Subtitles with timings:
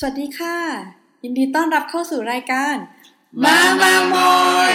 [0.00, 0.56] สวัสดีค่ะ
[1.22, 2.76] ยินดีต้อนรับเข้าสู่รายการ
[3.44, 4.38] มามามอ
[4.72, 4.74] ย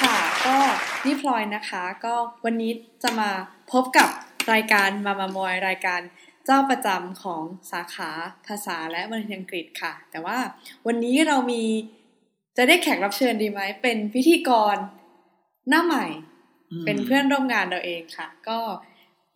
[0.00, 0.16] ค่ะ
[0.46, 0.58] ก็
[1.04, 2.14] นี่พลอยนะคะ ก็
[2.44, 2.72] วันนี้
[3.02, 3.30] จะมา
[3.72, 4.08] พบกับ
[4.52, 6.00] รายการมามามอยรายการ
[6.46, 8.10] เจ้าประจำของสาขา
[8.46, 10.38] ภาษาและวรรณอังกฤษค่ะ แต่ว่า
[10.86, 11.62] วันนี้เรามี
[12.56, 14.76] จะได้แขกรับเชิญดีไหม เป็นพิธีกร
[15.68, 16.06] หน้าใหม่
[16.84, 18.58] เป็นเพื่อนร่วมงานเราเองค่ะ ก็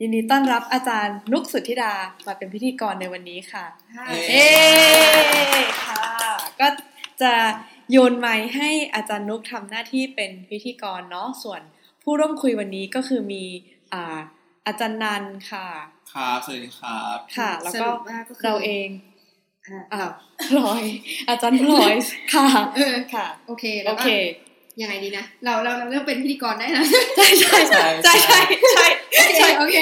[0.00, 1.92] ยินดีต้อนรับอาจารย์นุกสุทธิดา
[2.26, 3.64] มาเป็นพิธีกรในวันนี้ค่ะ
[4.28, 4.44] เอ๊
[5.86, 6.04] ค่ะ
[6.60, 6.68] ก็
[7.22, 7.32] จะ
[7.90, 11.60] โยนไม้ให้อาจารย์นุกทำหน้าที่เป็นพิธีกรเนาะ ส่วน
[12.02, 13.44] ผู้ร่วมคุยวันนี้ก็คือมี
[13.92, 14.18] อ่า
[14.66, 15.68] อาจารย์นันค่ะ
[16.14, 18.88] ครับสวัสดีครับ ค่ะ แล้วก็สรุปว่าก็คือเราเอง
[19.66, 20.02] อ่าอ่า
[20.48, 20.84] พลอย
[21.28, 21.94] อาจารย์พลอย
[22.34, 24.10] ค่ะเออค่ะ โอเคโอแล้วก็เค
[24.80, 26.84] ยังไงดีนะเราเราเราเริ่มเป็นพิธีกรได้นะ
[27.16, 29.76] ใช่ใช่ใช่ใช่ใช่ใช่โอเคใช่โอเค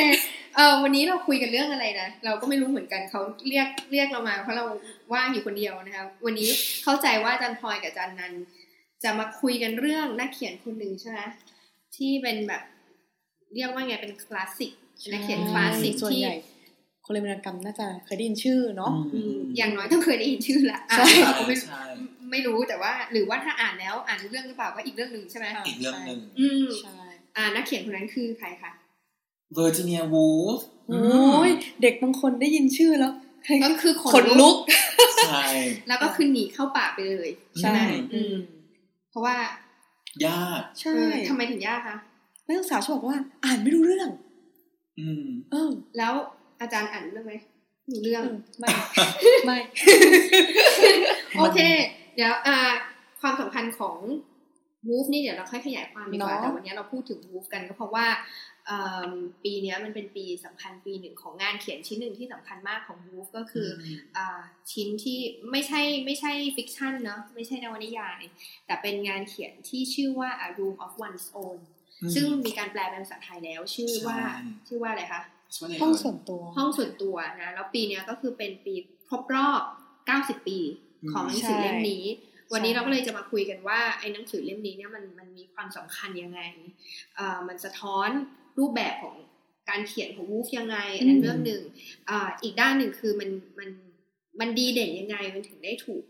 [0.56, 4.64] เออวันนี้เราคุยกันเรื่องอะไรนะเราก็ไม่รู้เหมือนกันเขาเรียกเรียกเรามา เพราะเรา
[5.14, 6.48] ว่างอยู่คนเดียวนะคะวันนี้
[6.82, 8.32] เข้าใจว่าอาจารย์พลอยกับอาจารย์นัน
[9.02, 11.20] จะมาคุยกันเรื่องนักเขียนคนหนึ่งใช่ไหม
[11.96, 12.62] ที่เป็นแบบ
[13.54, 14.72] เรียกว่าไงเป็นคลาสสิก
[15.12, 16.36] นักเขียนคลาสสิกส่วนที่ใหญ่
[17.04, 21.44] คนเรียนวรรณกรรมน่าจะเคยได้ยินชื่อเนาะอืมอย่างน้อยต้องเคยได้ยินชื่อละอะใช่เราก็
[22.34, 26.98] ไม่ใช่ไม่รู้แต่ว่า หรือว่าถ้าอ่านแล้วอ่านรู้เรื่องหรือเปล่าก็อีกเรื่องหนึ่งใช่ไหมอีกเรื่องหนึ่งอืมใช่
[27.36, 28.70] อ่านักเขียนคนนั้นคือใครคะ
[29.54, 31.50] เวอร์จิเนียวูฟโอ้ย
[31.82, 33.12] เด็กบางคนได้ยินชื่อแล้ว
[33.64, 34.56] ก็คือขนลุก
[35.28, 35.46] ใช่
[35.88, 38.34] แล้วก็คือหนีเข้าป่าไปเลยใช่ไหมอืมอืม
[39.10, 39.36] เพราะว่า
[40.26, 41.96] ยากใช่เออทำไมถึงยากคะ
[42.46, 44.08] นักศึกษาชอบบอกว่า อ่านไม่รู้เรื่อง
[44.98, 46.14] อืม เออ แล้ว
[46.60, 47.34] อาจารย์อ่านเรื่องไหม
[47.90, 48.68] รู้เรื่องเออไม่
[49.46, 49.58] ไม่
[51.38, 51.60] โอเค
[52.16, 52.58] เดี๋ยวอ่า
[53.20, 53.98] ความสำคัญของ
[54.88, 58.06] วูฟนี่เดี๋ยวเราค่อยขยายความดีกว่าเนาะแต่วันนี้เราพูดถึงวูฟกันก็เพราะว่า
[58.66, 59.12] เอิ่ม
[59.44, 63.82] ปีเนี้ยมันเป็นปีสำคัญปีหนึ่งของงานเขียนชิ้นหนึ่งที่สำคัญมากของวูฟก็คืออ
[64.16, 64.40] อ่า
[64.72, 65.18] ชิ้นที่
[65.50, 68.20] ไม่ใช่ไม่ใช่ฟิกชันเนาะไม่ใช่นวนิยาย
[68.66, 71.58] แต่เป็นงานเขียนที่ชื่อว่า A Room of One's Own
[72.02, 75.22] อืมซึ่งมีการแปลเป็นภาษาไทยแล้วชื่อว่าใช่ชื่อว่าอะไรคะ
[75.56, 78.74] ช่วยหน่ยห้องส่วนตัวห้องส่วนตัวนะ แล้วปีเนี้ยก็คือเป็นปี
[79.08, 79.62] ครบรอบ
[80.40, 80.58] 90 ปี
[81.12, 82.04] ของหนังสือเล่มนี้
[82.52, 86.40] วันนี้เราก็เลยจะมาคุยกันว่าไอ้หนังสือเล่มนี้เนี่ยมันมันมีความสำคัญยังไง
[87.16, 88.08] เอ่อมันสะท้อน
[88.58, 89.14] รูปแบบของ
[89.68, 91.62] การเขียนของวูฟยังไงอันนั้นอืมเรื่องหนึ่ง
[92.08, 93.68] อ่าอีกด้านหนึ่งคือมันมัน
[94.40, 96.04] มันดีเด่นยังไงมันถึงได้ถูก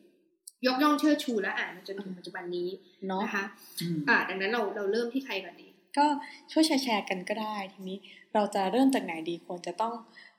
[0.67, 2.69] ยกย่องเชิดชูและอ่านมาจนถึงปัจจุบันนี้
[3.09, 3.45] เนาะนะคะ
[3.83, 6.07] อืมอ่าดังนั้นเราเราเริ่มที่ใครก่อนดีก็
[6.53, 7.99] ช่วยแชร์ๆกันก็ได้ทีนี้
[8.35, 9.95] เราจะเริ่มจากไหนดีควรจะต้อง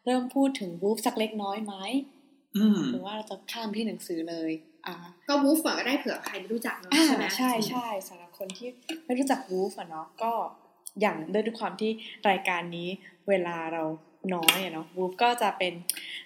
[0.06, 2.15] เริ่มพูดถึงวูฟสักเล็กน้อยไหมอืม
[2.92, 4.52] หรือว่าเราจะข้ามที่หนังสือเลย
[4.88, 4.96] อ่า
[5.28, 8.70] ก็วูฟก่อนก็ได้เผื่อใครไม่รู้จักเนาะอ่าใช่ไหมใช่ใช่สำหรับคนที่
[9.06, 10.32] ไม่รู้จักวูฟอะเนาะก็
[11.02, 11.92] อย่างด้วยด้วยความที่
[12.30, 12.90] รายการนี้
[13.30, 13.84] เวลาเรา
[14.36, 15.74] น้อยอะเนาะวูฟก็จะเป็น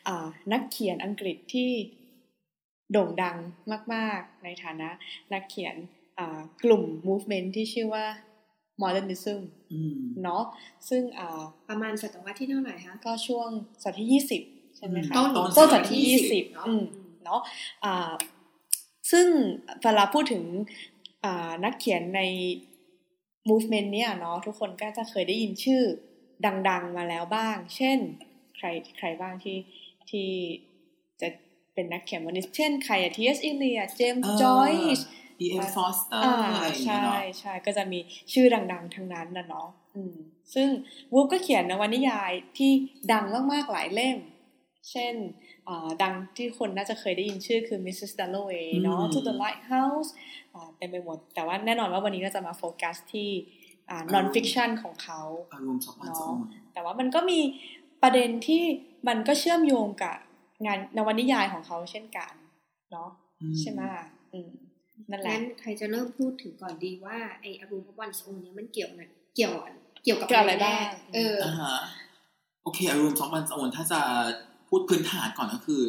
[0.08, 1.70] อ่านักเขียนอังกฤษที่
[2.92, 3.38] โด่งดัง
[3.94, 4.90] มาก ๆ ในฐานะ
[5.34, 5.76] นักเขียน
[6.20, 8.06] อ่ากลุ่ม movement ที่ชื่อว่า
[8.82, 9.42] modernism
[9.74, 10.44] อืมเนาะ
[10.90, 13.50] ซึ่งอ่าประมาณศตวรรษที่เท่าไหร่คะก็ช่วง
[13.84, 14.42] ศตวรรษที่ยี่สิบ
[14.80, 16.84] ใช่ไหมคะต้นต้นศตวรรษที่ยี่ยี่สิสิบบเนาะอืม
[17.26, 17.42] เนาะ
[17.86, 18.12] อ่า
[19.12, 19.28] ซึ่ง
[19.82, 20.44] เวลาพูดถึง
[21.24, 22.22] อ่านักเขียนใน
[23.50, 25.82] movement เนี่ยเนาะทุกคนก็จะเคยได้ยินชื่อ
[26.70, 27.98] ดัง ๆ มาแล้วบ้าง เช่น
[28.58, 28.68] ใคร
[28.98, 29.58] ใครบ้างที่
[30.10, 30.30] ที่
[31.22, 31.28] จะ
[31.74, 35.06] เป็นนักเขียนวันนี้เช่นใครอะทีเอสอิเลียเจมส์จอยส์
[35.40, 38.00] อีเอ็มฟอร์สเตอร์อ่าอะไรอย่างเงี้ยใช่เนาะใช่ก็จะมี
[38.34, 40.16] ชื่อดัง ๆ ทั้งนั้นนะเนาะอืม
[40.54, 40.68] ซึ่ง
[41.14, 42.72] วูฟก็เขียนนวนิยายที่
[43.12, 44.18] ดังมากๆหลายเล่ม
[44.92, 45.14] เช่น
[45.68, 48.12] อ่าดังที่คนน่าจะเคยได้ยินชื่อคือ Mrs.
[48.20, 50.10] Dalloway เนาะ To the Lighthouse
[50.54, 53.30] อ่าเต็มไปหมด แต่ว่าแน่นอนว่าวันนี้เราจะมาโฟกัสที่
[53.90, 55.22] อ่า non fiction ของเขา
[55.54, 56.36] A Room of One's Own
[56.74, 57.40] แต่ว่ามันก็มี
[58.04, 58.64] ประเด็นที่
[59.08, 60.16] มันก็เชื่อมโยงกับ
[60.66, 62.34] งานนวนิยายของเขาเช่นกัน
[62.92, 63.10] เนาะ
[63.60, 63.82] ใช่ไหม
[64.34, 64.52] อืม
[65.12, 69.54] นั่นแหละงั้นใครจะเริ่มพูดถึงก่อนดีว่าไอ้อารมณ์ของวันโซนเนี่ยมันเกี่ยวนะเกี่ยว
[70.04, 71.78] เกี่ยวกับเกี่ยวอะไรแน่บ้างเออออ่าฮะ
[72.64, 74.02] โอเคอารมณ์สองพันสองถ้าจะ
[74.70, 75.82] พูดพื้นฐานก่อนก็คือ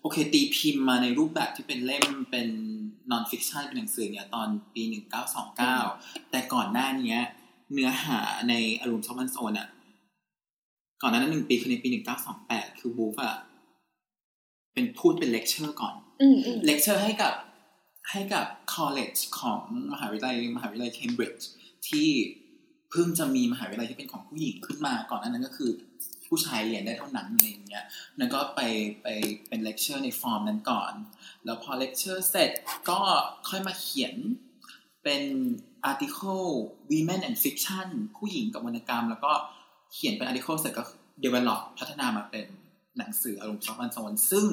[0.00, 2.48] โอเค ตีพิมพ์มาในรูปแบบที่เป็นเล่มเป็น
[3.10, 4.82] non fiction เป็นหนังสือเนี่ยตอนปี
[5.56, 7.20] 1929แต่ก่อนหน้าเนี้ย
[7.72, 9.68] เนื้อหาในอารมณ์ซอมมันโซนอะ
[11.02, 11.88] ก่อนหน้านั้นหนึ่งปีคือในปี
[12.34, 13.34] 1928คือวูฟอะ
[14.74, 17.34] เป็นพูดเป็นเลคเชอร์ก่อนอืมอืมเลคเชอร์ให้กับ
[18.10, 19.60] ให้กับ college ของ
[19.92, 21.48] มหาวิทยาลัยมหาวิทยาลัยเคมบริดจ์
[21.88, 22.08] ที่
[22.90, 25.70] เพิ่งจะมีมหาวิทยาลัยที่เป็นของผู้หญิงขึ้นมาก่อนหน้านั้นก็คือ
[26.30, 27.84] ผู้ชายเรียนได้เท่านั้นอะไรอย่างเงี้ย
[28.18, 28.60] นั่นก็ไป
[29.02, 29.06] ไป
[29.48, 30.92] เป็นเลคเชอร์ในฟอร์มนั้นก่อน
[31.44, 32.50] แล้วพอเลคเชอร์เสร็จ
[32.90, 32.98] ก็
[33.48, 34.14] ค่อยมาเขียน
[35.02, 35.22] เป็น
[35.90, 36.48] article
[36.90, 39.32] women and fiction ผู้หญิงกับวรรณกรรม แล้วก็
[39.92, 40.84] เขียนเป็น article เสร็จก็
[41.24, 42.46] develop พัฒนามาเป็น
[42.98, 44.46] หนังสืออารมณ์ซอฟต์มันโซนซึ่ง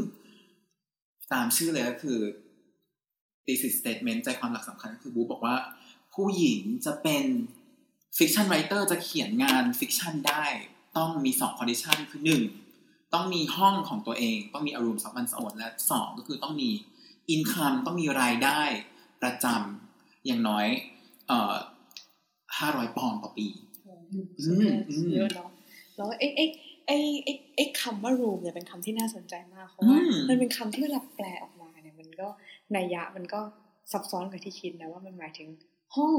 [1.34, 2.20] ตามชื่อเลยก็คือ
[3.46, 5.56] thesis statement ใจความหลักสำคัญก็คือบูบอกว่า
[6.14, 7.26] ผู้หญิงจะเป็น
[8.18, 10.46] fiction writer จะเขียนงาน fiction ได้
[10.98, 12.44] ต้องมีสอง condition คือหนึ่ง
[13.14, 16.70] ต้องมีห้องของตัวเอง ต้องมี a room of one's own และสองก็คือต้องมี
[17.34, 18.62] income ต้องมีรายได้
[19.22, 20.68] ประจำอย่างน้อย
[21.28, 21.56] เอ่อ
[22.58, 23.48] ห้าร้อยปอนด์ต่อปี
[23.88, 25.50] อืมอืมเยอะเนาะ
[25.96, 26.46] แล้วไอ้ไอ้
[26.88, 32.28] ไอ้ไอ้ไอ้คำว่า room เนี่ยเป็นคำที่น่าสนใจมากเพราะว่าอืมมันเป็นคำที่เวลาแปลออกมาเนี่ยมันก็
[32.76, 33.42] นัยยะมันก็
[33.92, 35.50] ซับซ้อนกว่าที่คิดนะว่ามันหมายถึง
[35.96, 36.14] ห้อง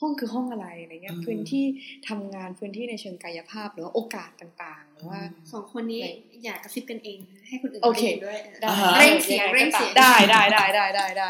[0.00, 1.64] ห้องคือห้องอะไรอะไรเงี้ยอืมพื้นที่
[2.08, 5.20] ทำงานพื้นที่ในเชิงกายภาพหรือว่าโอกาสต่างๆหรือว่า
[5.52, 6.02] สองคนนี้
[6.44, 7.18] อยากกระซิบกันเอง
[7.48, 11.28] ให้คนอื่นโอเคได้ยินด้วยได้อ่าฮะเร่งเสียงเร่งเสียงได้ได้ได้ได้ได้ได้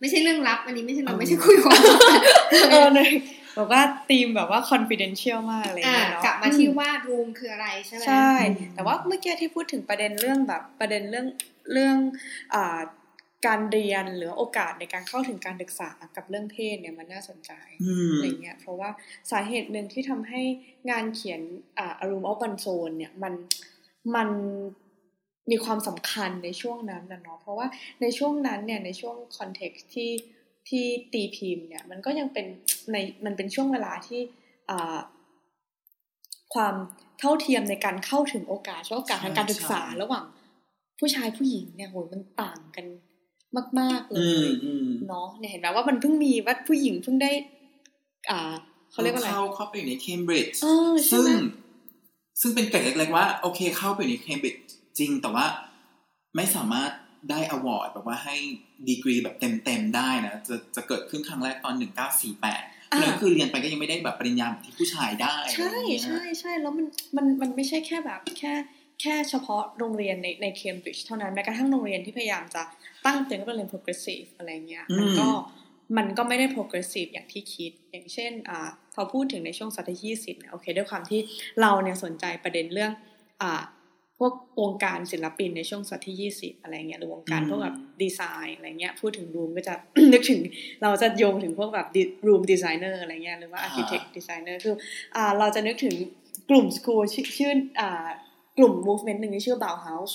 [0.00, 2.00] ไม่ใช่เรื่องลับ อันนี้ไม่ใช่เราอืมไม่ใช่คุยความลับ
[2.70, 3.10] เออเลย
[3.54, 11.26] แบบว่าธีมแบบว่า confidential มากอะไรอ่าเงี้ยเนาะกลับมาที่ว่ารูมคืออะไรใช่ไหมใช่อืมแต่ว่าเมื่อกี้ที่พูดถึงประเด็นเรื่องแบบประเด็นเรื่อง
[11.72, 11.96] เรื่อง
[12.54, 12.78] อ่า
[13.46, 17.52] การเรียนหรือโอกาสในการเข้าถึงการศึกษากับเรื่องเพศเนี่ยมันน่าสนใจ
[17.82, 18.90] อืมอะไรเงี้ยเพราะว่า
[19.30, 20.42] สาเหตุหนึ่งที่ทำให้
[20.90, 21.40] งานเขียน
[21.78, 23.34] อ่า A Room of One Zone เนี่ยมัน
[24.14, 24.28] มัน
[25.50, 27.66] มีความสำคัญในช่วงนั้นนะเนาะเพราะว่า
[28.00, 30.10] ในช่วงนั้นเนี่ยในช่วงคอนเท็กซ์ที่
[30.68, 32.46] ที่ตีพิมพ์เนี่ยมันก็ยังเป็น
[32.92, 34.20] ในมันเป็นช่วงเวลาที่
[34.70, 34.98] อ่า
[36.54, 36.74] ความ
[37.18, 40.24] เท่าเทียมในการเข้าถึงโอกาสและโอกาสทางการศึกษาใช่ระหว่าง
[40.98, 42.86] ผู้ชายผู้หญิงเนี่ยโหยมันต่างกัน
[43.80, 47.30] มาก ๆ เลอืยมอืมเนาะเนี่ยเห็นไหมว่ามันเพิ่งมีว่าผู้หญิงเพิ่งได้
[48.30, 48.40] อ่า
[48.90, 51.32] เขาเรียกว่าอะไรเข้าเข้าไปอยู่ในเคมบริดจ์เออใช่ซึ่งไหม
[52.40, 54.62] ซึ่งเป็นเกร็ดเล็กๆว่า โอเคเข้าไปอยู่ในเคมบริดจ์
[54.98, 55.46] จริง แต่ว่า
[56.36, 56.90] ไม่สามารถ
[57.30, 58.36] ได้อวอร์ดแบบว่าให้
[58.88, 61.74] ดีกรีแบบเต็มๆได้นะ จะจะเกิดขึ้นครั้งแรกตอน
[62.36, 66.86] 1948นั่นก็คือเรียนไปก็ยังไม่ได้แบบปริญญาเหมือนที่ผู้ชายได้ ใช่อะไรอย่างเงี้ยใช่ใช่แล้วมัน
[67.16, 68.52] มันมันไม่ใช่แค่แบบแค่
[69.00, 72.62] แค่เฉพาะโรงเรียนในในเคมบริดจ์เท่านั้นแม้กระทั่งโรงเรียนที่พยายามจะ
[73.06, 75.28] ตั้งตัวเองว่าเป็นโรงเรียน progressive อะไรเงี้ยมันก็
[75.96, 81.20] มันก็ไม่ได้ progressive อย่างที่คิด อย่างเช่นอ่าพอพูดถึงในช่วงศตวรรษที่20เนี่ยโอเคด้วยความที่
[81.60, 82.92] เราเนี่ยสนใจประเด็นเรื่อง
[83.42, 83.62] อ่า
[84.18, 89.74] พวกวงการศิลปินในช่วงศตวรรษที่ 20 อะไรเงี้ยหรือวงการอืมพวกแบบดีไซน์อะไรเงี้ยพูดถึงรูมก็จะ
[90.12, 90.40] นึกถึง
[90.82, 91.86] เราจะโยงถึงพวกแบบ
[92.26, 94.74] รูมดีไซเนอร์อะไรเงี้ยหรือว่า architect designer คือ
[95.16, 95.94] อ่าเราจะนึกถึง
[96.50, 98.08] กลุ่มสกูลชื่อชื่ออ่า
[98.58, 100.12] กลุ่ม movement หนึ่งที่ชื่อ Bauhaus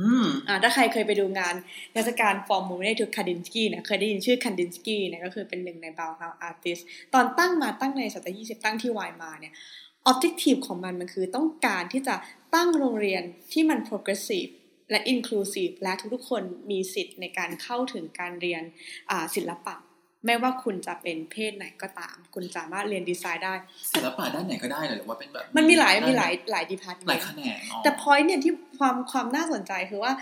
[0.00, 1.54] อืมอ่าถ้าใครเคยไปดูงาน
[1.92, 6.82] เทศกาลฟอร์มูเนทูคาดินสกี้เนี่ยเคยได้ยินชื่อคันดินสกี้เนี่ยก็คือเป็นหนึ่งใน Bauhaus artist
[7.14, 9.52] ตอนตั้งมาตั้งในศตวรรษที่20 ตั้งที่ไวมาร์เนี่ย
[10.10, 12.14] objective ของมันมันคือต้องการที่จะ
[12.54, 14.50] ตั้งโรงเรียนที่มัน progressive
[14.90, 18.62] และ inclusive และทุกๆคนมีสิทธิ์ในการเข้าถึงการเรียน
[19.10, 19.74] อ่าศิลปะ
[20.26, 23.54] ไม่ว่าคุณจะเป็นเพศไหนก็ตาม คุณสามารถเรียนดีไซน์ได้
[23.92, 30.12] ศิลปะด้านไหนก็ได้เหรอหรือว่าเป็นแบบมันมีหลายด้านมีหลายหลาย depart หลายแขนงอ๋อแต่ point เนี่ยที่ความความน่าสนใจคือว่า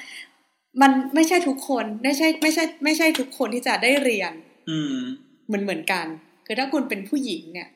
[0.83, 4.33] มันไม่ใช่ทุกคนไม่ใช่ไม่ใช่ ไม่ใช่ทุกคนที่จะได้เรียน
[4.71, 4.97] อืม
[5.47, 6.07] เหมือนเหมือนกัน
[6.47, 7.69] คือถ้าคุณเป็นผู้หญิงเนี่ย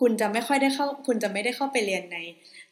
[0.00, 2.18] คุณจะไม่ค่อยได้เข้า คุณจะไม่ได้เข้าไปเรียนใน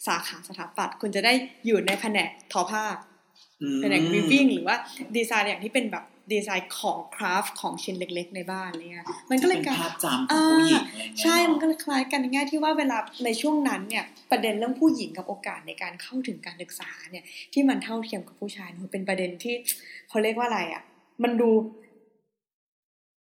[0.07, 1.33] สาขาสถาปัตย์คุณจะได้
[1.67, 2.85] อยู่ในแผนกทอผ้า
[3.63, 4.77] อืมแผนกวิวิ่งหรือว่า
[5.17, 19.55] ดีไซน์อย่างที่เป็นแบบ ดีไซน์ของคราฟต์ของชิ้นเล็ก ๆ ในบ้านอะไรเนี่ยมันก็เลยเป็นกลายภาพจำของผู้หญิงอะไรเงี้ยใช่มันก็เนอะคล้ายกันในแง่ที่ว่าเวลาในช่วงนั้นเนี่ยประเด็นเรื่องผู้หญิงกับโอกาสในการเข้าถึงการศึกษาเนี่ยที่มันเท่าเทียมกับผู้ชายเนี่ยเป็นประเด็นที่
[20.09, 20.83] เขาเรียกว่าอะไรอะ
[21.23, 21.51] มันดู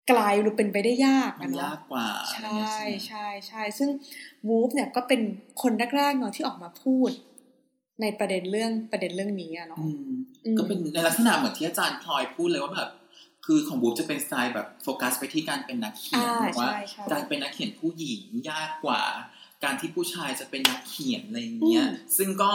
[0.08, 3.90] ไกลหรือเป็นไปได้ยากมัอะนเนาะยากกว่า ใชอะไรเงี้ย่ใช่ไหมใช่ใช่ซึ่ง
[4.48, 5.20] วูฟเนี่ยก็เป็น
[5.62, 7.10] คนแรกๆเนาะที่ออกมาพูด
[8.02, 12.88] ในประเด็นเรื่องประเด็นเรื่องนี้อะเนาะอืมอืมก็เป็นในลักษณะเหมือนที่อาจารย์พลอยพูดเลยว่าแบบ
[13.50, 19.02] คือของบูฟจะเป็นสไตล์แบบโฟกัสไปที่การเป็นนักเขียนอ่าบอกว่าใช่ใช่การเป็นนักเขียนผู้หญิงยากกว่า
[19.64, 22.52] การที่ผู้ชายจะเป็นนักเขียนอะไรอย่างเงี้ยอืมซึ่งก็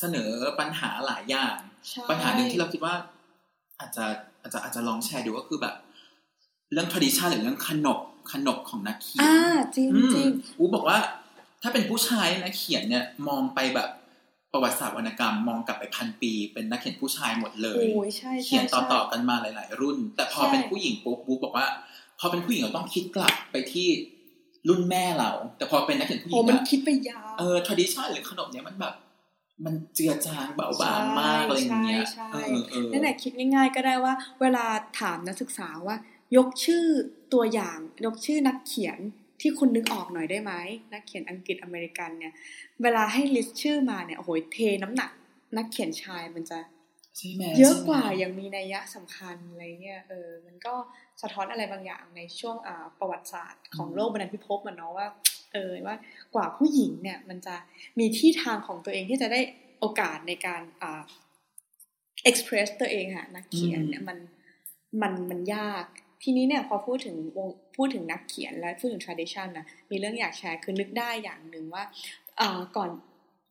[0.00, 1.56] เสนอปัญหาหลายอย่าง
[1.88, 2.94] ใช่ปัญหาหนึ่งที่เราคิดว่า
[3.80, 4.04] อาจจะ
[4.42, 5.74] อาจจะอาจจะลองแชร์ดูก็คือแบบ
[6.72, 7.98] เรื่อง tradition หรือเรื่องขนบ
[8.32, 9.36] ขนบของนักเขียนอ่า
[9.76, 10.98] จริงอืมจริงอูบอกว่า
[11.62, 13.90] ถ้าเป็นผู้ชายนักเขียนเนี่ยมองไปแบบ
[14.54, 21.66] ประวัติศาสตร์วรรณกรรมมองกลับไปพันปี เป็นนักเขียนผู้ชายหมดเลยโอ้ยใช่ใช่เขียนต่อใช่ต่อกันมาหลาย ๆ รุ่น แต่พอใช่เป็นผู้หญิงปุ๊บบุ๊กบอกว่า
[22.18, 23.88] พอเป็นผู้หญิงเราต้องคิดกลับไปที่
[24.68, 28.94] รุ่นแม่เรา แต่พอเป็นนักเขียนผู้หญิโอ้งมันอะคิดไปยาวเออ tradition หรือขนบเนี่ยมันแบบ
[29.64, 34.66] มันเจือจางเบาบางมากอะไรอย่างเงี้ยใช่เอใช่อเออนั่นแหละคิดง่าย ๆ ก็ได้ว่า เวลา
[35.00, 35.96] ถามนักศึกษาว่า
[36.36, 36.84] ยกชื่อ
[37.32, 39.00] ตัวอย่างยกชื่อนักเขียน
[39.40, 40.52] ที่คุณนึกออกหน่อยได้ไหม
[40.92, 42.32] นักเขียนอังกฤษอเมริกันเนี่ย
[42.82, 45.10] เวลาให้ลิสต์ชื่อมาเนี่ยโอ้โหเทน้ำหนัก
[45.56, 46.58] นักเขียนชายมันจะ
[47.16, 50.74] ใช่ไหมเยอะกว่าใช่ไหมยังมีนัยยะสำคัญอะไรเงี้ยเออมันก็
[51.22, 55.06] สะท้อนอะไรบางอย่างในช่วงอ่าประวัติศาสตร์ของโลกบรรณาพิภพมันเนาะว่า
[55.52, 55.96] เออว่า
[56.34, 57.54] กว่าผู้หญิงเนี่ยมันจะ
[57.98, 59.40] มีที่ทางของตัวเองที่จะได้
[59.80, 61.02] โอกาสในการอ่า
[62.30, 64.18] express ตัวเองอะนักเขียนเนี่ยมัน
[65.02, 65.84] มันมันยาก
[66.22, 71.84] ทีนี้เนี่ยพอพูดถึงวงพูดถึงนักเขียนและพูดถึง tradition นะมีเรื่องอยากแชร์คือนึกได้อย่างหนึ่งว่า
[72.23, 72.23] อ่า
[72.76, 72.90] ก่อน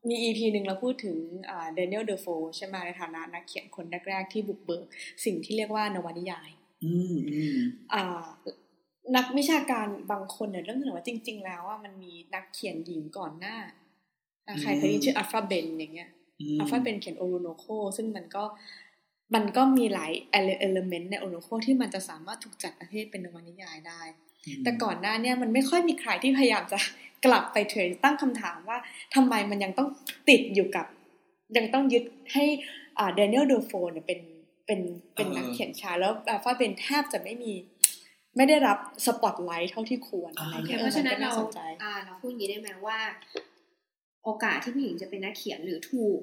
[0.10, 1.18] มี EP หนึ่งเราพูดถึง
[1.50, 2.25] อ่าเดนิเอลเดอโฟ
[2.58, 4.86] ใช่ไหมในฐานะนักเขียนคนแรก ๆ ที่บุกเบิก
[5.25, 6.50] สิ่งที่เรียกว่านวนิยาย
[6.84, 7.58] อืมอืม
[7.94, 8.25] อ่า
[9.16, 13.58] นักวิชาการบางคนเนี่ยเรื่องถึงว่าจริง ๆ แล้วว่ามันมีนักเขียนหญิงก่อนหน้า
[14.48, 16.10] อะใครเคยได้ยินชื่ออัฟราเบห์นอย่างเงี้ย
[16.56, 17.66] มอัฟราเบห์นเขียนโอโรโนโค
[17.98, 18.44] ซึ่งมันก็
[19.36, 24.02] มันก็มีหลาย element ในโอโรโนโคที่มันจะสามารถถูกจัดประเภทเป็นนวนิยายได้
[24.64, 26.80] แต่ก่อนหน้าเนี่ยมันไม่ค่อยมีใครที่พยายามจะ
[27.26, 28.78] กลับไป trace ตั้งคำถามว่า
[29.16, 29.90] ทำไมมันยังต้อง
[30.30, 30.86] ติดอยู่กับ
[31.58, 32.46] ยังต้องยึดให้
[33.00, 34.20] อ่าแดเนียลเดโฟเนี่ยเป็น
[34.66, 34.80] เป็น
[35.16, 37.54] เป็นนักเขียนชายแล้วอัฟราเบห์นแทบจะไม่มี
[38.38, 42.98] ไม่ได้รับสปอตไลท์เท่าที่ควรอะไรโอเคเงี้ยเพราะฉะนั้นมัก็เราสนใจอ่าเราพูดอย่างนี้ได้ไหมว่า
[44.24, 46.20] โอกาสที่ผู้หญิงจะเป็นนักเขียนหรือถูก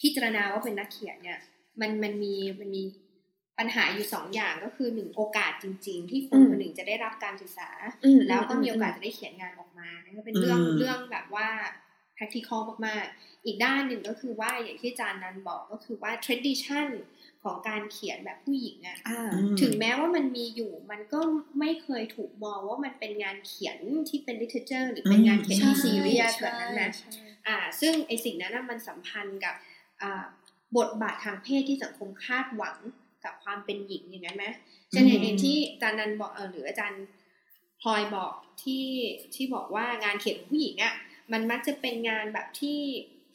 [0.00, 1.38] พิจารณาว่าเป็นนักเขียนเนี่ย
[1.80, 2.82] มันมันมีมันมี
[3.60, 7.70] ปัญหาอยู่สองอย่างก็คือหนึ่งโอกาสจริง ๆ ที่คนอืมคนหนึ่งจะได้รับการศึกษา
[8.04, 11.48] อืมแล้วก็มีโอกาสจะได้เขียนงานออกมานั่นก็เป็นเรื่องอืมเรื่องแบบว่า
[12.16, 16.88] practical มากๆ อีกด้านหนึ่งก็คือว่าอย่างที่อาจารย์นันบอกก็คือว่า tradition
[17.42, 21.20] ของการเขียนแบบผู้หญิงอะอ่าอืมถึงแม้ว่ามันมีอยู่มันก็
[21.58, 27.12] ไม่เคยถูกมองว่ามันเป็นงานเขียนที่เป็น literature หรือเป็นงานเขียนที่ใช่ซีเรียสแบบนั้นนะใช่
[27.46, 29.54] อ่า ซึ่งไอสิ่งนั้นน่ะมันสัมพันธ์กับ
[30.02, 30.24] อ่า
[30.78, 32.76] บทบาททางเพศที่สังคมคาดหวัง
[33.24, 34.46] กับความเป็นหญิงอย่างนั้นไหม
[34.90, 37.04] เช่นอย่างที่อาจารย์นันบอกเออหรืออาจารย์
[37.80, 38.86] พลอยบอกที่
[39.34, 40.94] ที่บอกว่างานเขียนของผู้หญิงอะ
[41.32, 42.78] มันมักจะเป็นงานแบบที่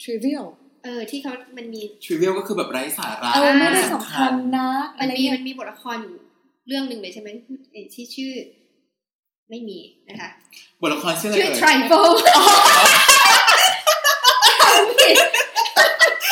[0.04, 0.48] trivial
[0.84, 6.16] เออที่เขามันมีทริวิลก็คือแบบไร้สาระเออไม่ได้อ่าสำคัญนะมัอะนไรมีเงี้มัยนมีบทละครอยู่
[6.68, 7.30] เรื่องหนึ่งเลยใช่ไหม
[7.72, 8.34] เอ่อที่ชื่อ
[9.50, 10.30] ไม่มีนะคะ
[10.82, 12.12] บทละครชื่ออะไรชื่อเอ่ย Trifle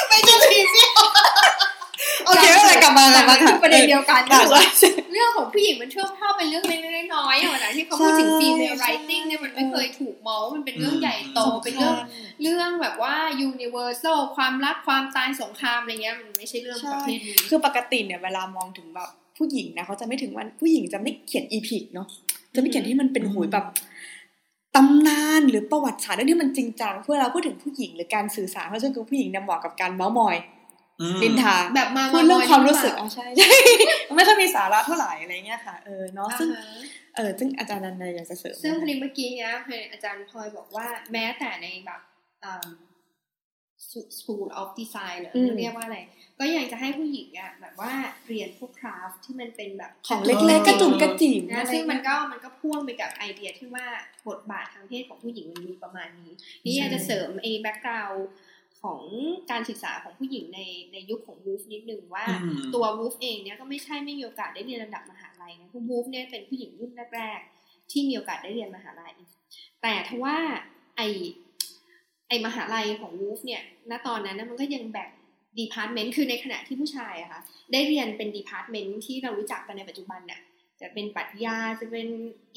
[0.07, 0.89] ไม่ใช่ทริวิล
[2.22, 11.95] โอเคไม่เป็นไรกลับมากลับมาค่ะประเด็นเดียวกันค่ะก็คือว่าใช่เรื่องของผู้หญิงมันชอบชอบเป็นเรื่องเล็กๆน้อยๆอะนะที่เขาพูดถึงใช่ female ใช่ writing เนี่ยมันไม่เคยถูกมองว่ามันเป็นเรื่องใหญ่โตอืมเป็นเรื่อง
[12.43, 13.15] เรื่องแบบว่า
[13.49, 22.07] universal ความรักความตายสงครามอะไรเงี้ยมันไม่ใช่เรื่องประเภทนี้คือปกติเนี่ยเวลามองถึงแบบผู้หญิงนะเขาจะไม่ถึงวันผู้หญิงจะไม่เขียนอีพิกเนาะ
[22.55, 23.65] จะไม่เขียนที่มันเป็นหูยแบบ
[24.75, 30.52] ตำนานหรือประวัติศาสตร์เรื่องที่มันจริงจังเพื่อเราพูดถึงผู้หญิงหรือการสื่อสารเพราะฉะนั้นคือผู้หญิงเนี่ยเหมาะกับการเมาส์มอยอืม
[31.23, 33.49] ดินทาแบบมาพูดเรื่องความรู้สึกอะอะใช่ใช่
[34.15, 36.49] ไม่ค่อยมีสาระเท่าไหร่อะไรเงี้ยค่ะเออเนาะซึ่ง
[37.15, 39.53] เออซึ่งอาจารย์นันนอยากจะเสริมซึ่งพอดีเมื่อกี้เนี้ย
[39.91, 42.01] อาจารย์พลอยบอกว่าแม้แต่ในแบบ
[42.45, 42.67] อ่า
[44.17, 45.99] School of Design หรือเรียกว่าอะไร
[46.39, 47.91] ก็ยังจะให้ผู้หญิงอะแบบว่า
[48.27, 53.85] เรียนพวกคราฟที่มันเป็นแบบของเล็กๆกระจุ่มกระจิ๋มนะอะไรซึ่งมันเงี้ยก็มันก็พ่วงไปกับไอเดียที่ว่า
[54.27, 56.31] บทบาททางเพศของผู้หญิงมันมีประมาณนี้
[56.65, 58.11] นี่อยากจะเสริมไอ้ background
[58.83, 59.01] ของ
[59.51, 60.59] การศึกษาของผู้หญิงใน
[60.93, 69.13] ในยุคของวูฟนิดนึงว่าอืมตัววูฟเองเนี่ยก็ไม่ใช่ไม่มีโอกาสได้เรียนระดับมหาลัยนะคือวูฟเนี่ยเป็นผู้หญิงรุ่นแรกๆที่มีโอกาสได้เรียนมหาลัย
[69.81, 70.37] แต่ทว่า
[70.97, 71.01] ไอ้
[72.27, 75.09] ไอ้มหาลัยของวูฟเนี่ยณตอนนั้นนะมันก็ยังแบ่ง
[75.57, 80.41] department คือในขณะที่ผู้ชายอะค่ะได้เรียนเป็น department ที่เรารู้จักกันในปัจจุบันเนี่ย
[80.81, 82.07] จะเป็นปรัชญาจะเป็น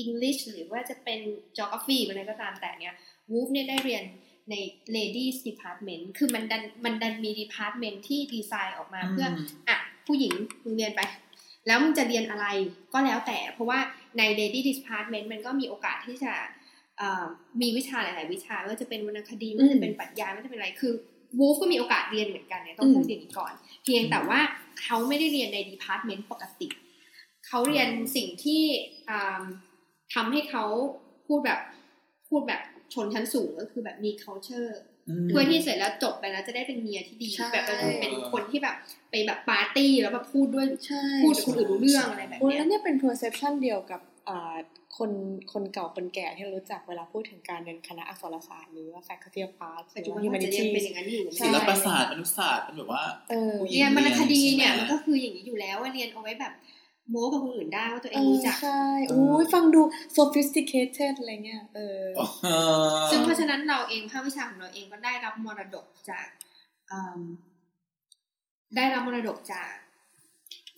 [0.04, 1.20] English หรือว่าจะเป็น
[1.56, 2.94] geography อะไรก็ตามแต่เนี่ย
[3.30, 4.02] วูฟเนี่ยได้เรียน
[4.50, 4.54] ใน
[4.96, 9.28] ladies department คือมันดันมันดันมี department ที่ดีไซน์ออกมาเพื่อ
[9.68, 9.76] อะ
[10.06, 10.32] ผู้หญิง
[10.64, 11.00] มึงเรียนไป
[11.66, 12.46] แล้วมึงจะเรียนอะไร
[12.92, 13.78] ก็แล้วแต่ เพราะว่า
[14.18, 16.32] ใน Lady Department มันก็มีโอกาสที่จะ
[16.98, 17.24] เอ่อ
[17.60, 20.92] มีวิชาหลาย ๆ วิชาไม่ว่าจะเป็นวรรณคดีไม่ว่าจะเป็นปรัชญาไม่ว่าจะเป็นอะไรคือ
[21.38, 23.52] วูฟก็มีโอกาสเรียนเหมือนกันเนี่ยต้องพูดอย่างนี้ก่อน
[23.84, 24.40] เพียงแต่ว่า
[24.82, 26.68] เขาไม่ได้เรียนใน Department ปกติ
[27.46, 28.62] เขาเรียนสิ่งที่
[29.10, 29.42] อ่า
[30.14, 30.64] ทำให้เขา
[31.26, 31.60] พูดแบบ
[32.28, 32.62] พูดแบบ
[32.94, 34.70] ชนชั้นสูงก็คือแบบมี culture
[35.28, 38.76] เพื่อที่เสร็จแล้วจบไปแล้วจะได้เป็นเมียที่ดีใช่แบบเป็นเป็นคนที่แบบ
[39.10, 44.56] ไปแบบปาร์ตี้แล้วแบบพูดด้วยใช่พูดกับคนอื่นรู้เรื่องอะไรแบบโอ้ยเนี้ยแล้วเนี่ยเป็น perception เดียวกับอ่า
[44.98, 45.10] คน
[45.52, 56.52] คนเก่าคนแก่ที่เรารู้จักเวลาพูดถึงการเรียนคณะอักษรศาสตร์หรือว่า faculty of arts ปัจหจุรือบันว่ามันจะยัง humanities เป็นอย่างนั้นอยู่ใช่ศิลปศาสตร์มนุษยศาสตร์เป็นแบบว่าเออผู้หญิงเรียนวรรณคดีเนี่ยใช่ไหมมันก็คืออย่างนี้อยู่แล้วว่าเรียนเอาไว้แบบ
[57.10, 59.80] โม้กับคนอื่นได้ว่าตัวเอเองอรู้จัก ใช่อุ้ยฟังดู
[60.16, 62.58] sophisticated อะไรเงี้ย เอออ๋อ
[63.10, 66.26] ซึ่งเพราะฉะนั้นเราเองภาควิชาของเราเองก็ได้รับมรดกจาก
[66.90, 67.20] อืม
[68.76, 69.72] ได้รับมรดกจาก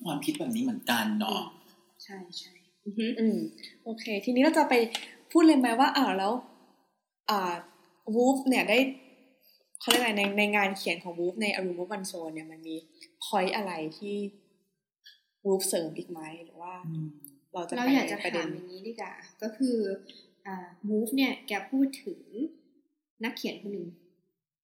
[0.05, 1.41] ความคิดแบบนี้เหมือนกันเนาะ
[2.05, 2.53] ใช่ใช่
[2.85, 3.39] อือฮึอืม
[3.85, 4.75] โอเค ทีนี้เราจะไป
[5.33, 6.33] พูดเลยไหมว่าอ้าวแล้ว
[7.31, 7.55] อ่า
[8.15, 8.79] วูฟเนี่ยได้
[9.81, 12.77] เขาเรียกอะไรในในงานเขียนของวูฟในอ r ูมวันโซนเนี่ยมันมี
[13.25, 14.17] point อะไรที่
[15.49, 16.75] วูฟเสริมอีกไหมหรือว่า
[17.55, 19.13] เราจะเราไปอยากจะในประเด็นถามอย่างนี้ดีกว่า
[19.43, 19.77] ก็คือ
[20.47, 22.21] อ่า move เนี่ยแกพูดถึง
[23.25, 23.89] นักเขียนคนหนึ่ง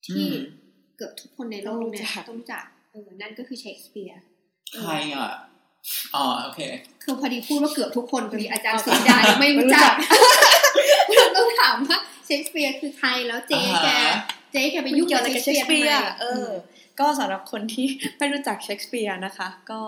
[0.07, 0.65] ที่อืม
[0.97, 4.23] เกือบทุกคนในโลกเนี่ยต้ต้อองงรู้รู้จัจักกเออนั่นก็คือเชคสเปียร์
[4.79, 5.31] ใครอะ
[6.15, 6.61] อ๋อโอเค
[7.03, 9.93] คือพอดีพูดว่าเกือบทุกคนพอดีอาจารย์สุดายังไม่รู้จัก
[11.37, 14.15] ต้องถามว่าเชคสเปียร์คือใครแล้วเจ๊แกอ่าฮะ
[14.53, 16.49] เจ๊แกไปมันยุ่งเกี่ยวกับอะไรกับเชคสเปีเปียร์ทำไมเออ
[17.01, 17.87] ก็สำหรับคนที่
[18.19, 19.81] ไม่รู้จักเชคสเปียร์นะคะ ก็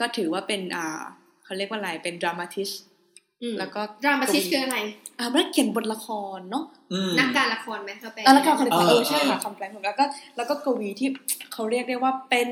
[0.00, 1.02] ก็ถือว่าเป็นอ่า
[1.44, 4.78] เขาเรียกว่าอะไรเป็น dramatist แล้วก็ dramatist คืออะไร
[5.18, 10.04] อ่านักเขียนบทละครเนาะอืมนักการละครไหมเราแปลอ่าแล้วก็คำแปลเออเออใช่ค่ะเออคำแปลผมแล้วก็
[10.36, 11.08] แล้วก็กวีที่
[11.52, 12.48] เขาเรียกได้ว่าเป็น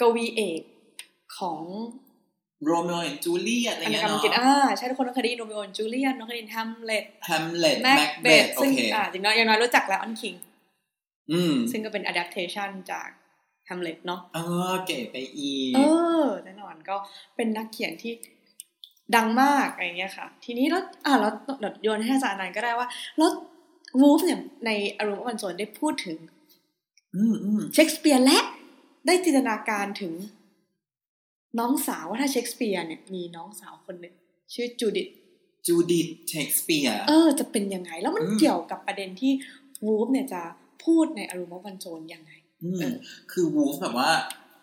[0.00, 0.62] กวีเอก
[1.38, 1.62] ของ
[2.64, 10.34] โรมิโอและจูเลียตอะไรวรรณเงี้ยกรรมอัเนาะงกฤษอ่าใช่ทุกคนต้องเคยได้ยินโรมิโอและจูเลียตน้องเคยได้ยินแฮมเล็ตแฮมเล็ตแม็แม็กกเบเบธธโอซึ่งเคอ่าอย่างน้อยอย่างน้อยรู้จักแล้วอันคิง
[11.32, 13.08] อืมซึ่งก็เป็น adaptation จาก
[13.70, 14.38] Hamlet เนาะเอ
[14.70, 15.80] อเก๋ไปอีกเอ
[16.22, 16.96] อแน่นอนก็
[17.36, 18.12] เป็นนักเขียนที่
[19.14, 23.30] ดังมากอะไรเงี้ยค่ะ ทีนี้แล้วอ่าแล้วเดี๋ยวโยนให้อาจารย์อนันต์ก็ได้ว่าแล้ว
[24.00, 26.18] วูฟเนี่ยในอารมณ์วันโซนได้พูดถึง
[27.14, 28.38] อืมอืมเชคสเปียร์และ
[29.06, 30.14] ได้จินตนาการถึง
[31.58, 34.14] น้องสาวว่าถ้าเชคสเปียร์เนี่ยมีน้องสาวคนหนึ่ง
[34.54, 35.08] ชื่อจูดิต
[35.66, 39.32] จูดิตเชคสเปียร์เออ จะเป็นยังไง แล้วมันอืมเกี่ยวกับประเด็นที่
[39.86, 40.42] วูฟเนี่ยจะ
[40.84, 42.39] พูดใน A Room of One's Own ยังไงอืมเออ
[43.32, 44.10] คือวูฟแบบว่า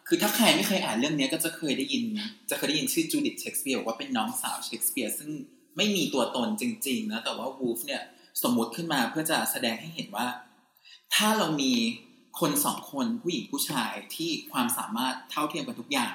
[0.08, 2.04] คือถ้าใครไม่เคยอ่านเรื่องนี้ก็จะเคยได้ยิน
[2.50, 5.30] จะเคยได้ยินชื่อจูดิตเชคสเปียร์ว่าเป็นน้องสาวเชคสเปียร์ซึ่ง
[5.77, 8.01] ไม่มีตัวตนจริง ๆ นะ แต่ว่าวูฟเนี่ย
[8.44, 10.27] สมมุติขึ้นมาเพื่อจะแสดงให้เห็นว่า
[11.16, 11.74] ถ้าเรามี
[12.39, 16.13] คนสองคนผู้หญิงผู้ชายที่ความสามารถเท่าเทียมกันทุกอย่าง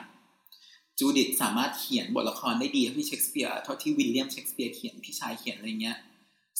[0.98, 5.96] จูดิตสามารถเขียนบทละครได้ดีเท่าที่เชคสเปียร์เท่าที่วิลเลียมเชคสเปียร์เขียนพี่ชายเขียนอะไรเงี้ย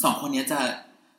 [0.02, 0.60] สองคนนี้จะ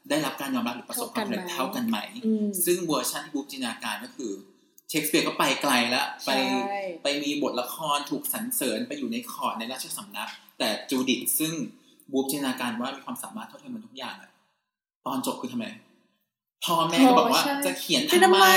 [0.10, 4.32] ได้รับการยอมรับหรือประสบความสำเร็จเท่าเท่ากักันนไหไหมมอืมซึ่งเวอร์ชันที่วูฟจินตนาการก็คือ
[4.90, 6.32] เชคสเปียร์ก็ไปไกลแล้ว ไป
[6.68, 10.30] ใช่ไปมีบทละครถูกสรรเสริญไปอยู่ในคอร์ดในราชสำนัก
[10.60, 11.54] แต่จูดิตซึ่ง
[12.12, 14.32] วูฟจินตนาการว่ามีความสามารถเท่าเทียมกันทุกอย่างอะ
[15.06, 15.66] ตอนจบคือทำไม
[16.66, 18.48] พ่อแม่ก็บอกว่าใช่จะเขียนคือทำไม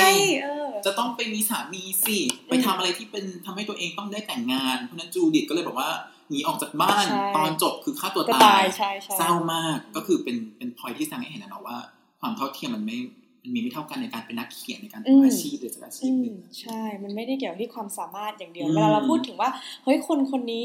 [0.43, 2.19] เออจะต้องไปมีสามีสิ
[2.49, 5.91] ไปทำอะไรที่เป็นทำให้ตัวเองต้องได้แต่งงาน เพราะฉะนั้นจูดิตก็เลยบอกว่า
[6.31, 11.77] หนีออกจากบ้านใช่ตอนจบคือฆ่าตัวก็ตาตายยใช่ใช่เศร้ามากก็คือเป็นเป็นพอยที่แสดงให้เห็นนะเนาะว่า
[12.21, 12.99] ความเท่าเทียมมันไม่
[13.43, 19.51] มันมีไม่เท่ากันในการเป็นนักเขียนในการอืมอาชีพหรือจากอาชีอืพหมนึ่งใช่ มันไม่ได้เกี่ยวที่ความสามารถอย่างเดียวอืมเวลาเราพูดถึงว่า
[19.85, 20.65] เฮ้ยคนคนนี้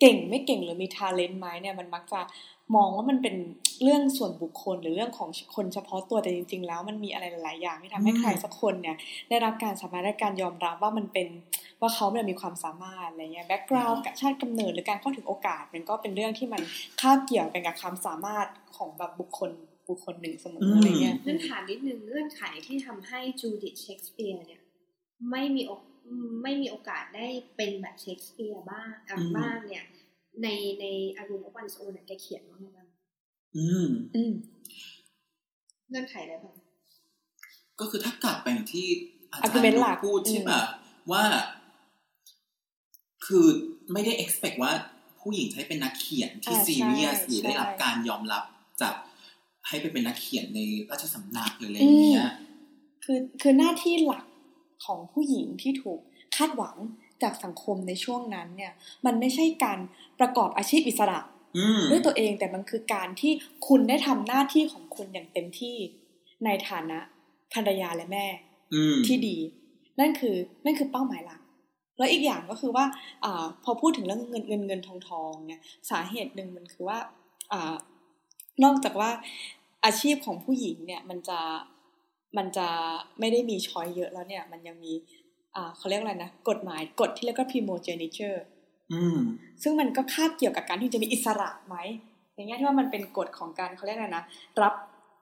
[0.00, 2.20] เก่งไม่เก่งหรือมีทาเลนต์ไหมเนี่ยมันมักจะ
[2.74, 3.34] มองว่ามันเป็น
[3.82, 8.96] เรื่องส่วนบุคคลหรือเรื่องของคนเฉพาะตัวแต่จริง ๆ แล้วมันมีอะไรหลาย ๆ อย่างที่ทำให้ใครสักคนเนี่ย
[9.28, 11.28] ได้รับการสามารถได้การยอมรับว่ามันเป็น
[11.80, 16.62] ว่าเขาเนี่ยมีความสามารถอะไรเงี้ย background ชาติกำเนิดหรือการเข้าถึงโอกาส มันก็เป็นเรื่องที่มัน
[17.00, 19.50] คาบเกี่ยวกันกับความสามารถของแบบบุคคล
[19.88, 24.62] บุคคลหนึ่งเสมออะไรเงี้ยเงื่อนถามนิดนึงเงื่อนไขที่ทำให้จูดิตเชคสเปียร์เนี่ย
[25.30, 25.80] ไม่มีโอก
[26.42, 29.84] ไม่มีโอกาสได้เป็นแบบเชคสเปียร์บ้างอะอืมบ้างเนี่ย
[30.42, 30.48] ใน
[30.80, 32.79] ในอารูมวันโซเนี่ยแกเขียนว่าไงบ้าง
[33.56, 34.32] อืมอืม
[35.90, 36.54] เงื่อนไขอะไรบ้าง
[37.80, 38.86] ก็คือถ้ากลับไปอย่างที่
[39.30, 40.62] อาจาร argument ย์หลักพูดใช่อืมป่ะ
[41.12, 41.24] ว่า
[43.26, 43.46] คือ
[43.92, 44.72] ไม่ได้ expect ว่า
[45.20, 48.44] ผู้หญิงจะให้เป็นนักเขียนที่อ่าซีเรียสใช่หรือได้รับใช่การยอมรับ
[48.82, 48.94] จาก
[49.68, 50.60] ให้ไปเป็นนักเขียนใน
[50.90, 52.30] ราชสำนักหรืออะไรอย่างเงี้ย
[53.04, 54.24] คือคือหน้าที่หลัก
[54.84, 56.00] ของผู้หญิงที่ถูก
[56.36, 56.76] คาดหวัง
[57.22, 58.72] จากสังคมในช่วงนั้นเนี่ย
[59.06, 59.78] มันไม่ใช่การ
[60.20, 61.29] ประกอบอาชีพอิสระอืม
[61.90, 63.32] ด้วยตัวเองแต่มันคือการที่
[63.68, 65.76] คุณได้ทำหน้าที่ของคุณอย่างเต็มที่
[66.44, 66.98] ในฐานะ
[67.52, 68.26] ภรรยาและแม่
[68.74, 69.36] อืมที่ดี
[70.00, 71.40] นั่นคือนั่นคือเป้าหมายหลัก
[71.98, 72.84] แล้วอีกอย่างก็คือว่า
[73.24, 76.98] อาพอพูดถึงเรื่องเงินเงินเงินทองทองเนี่ยสาเหตุหนึ่งมันคือว่า
[77.52, 77.74] อา
[78.64, 79.10] นอกจากว่า
[79.84, 81.40] อาชีพของผู้หญิงเนี่ยมันจะ
[82.36, 82.68] มันจะ
[83.18, 84.92] ไม่ได้มีช้อยเยอะแล้วเนี่ย มันยังมี
[85.56, 88.49] อ่าเขาเรียกอะไรนะ กฎหมายกฎที่เรียกว่า primogeniture อืม
[89.62, 91.76] ซึ่งมันก็คาบเกี่ยวกับการที่จะมีอิสระไหม
[92.34, 94.24] ในแง่ที่ว่ามันเป็นกฎของการเขาเรียกอะไรนะ
[94.62, 94.74] รับ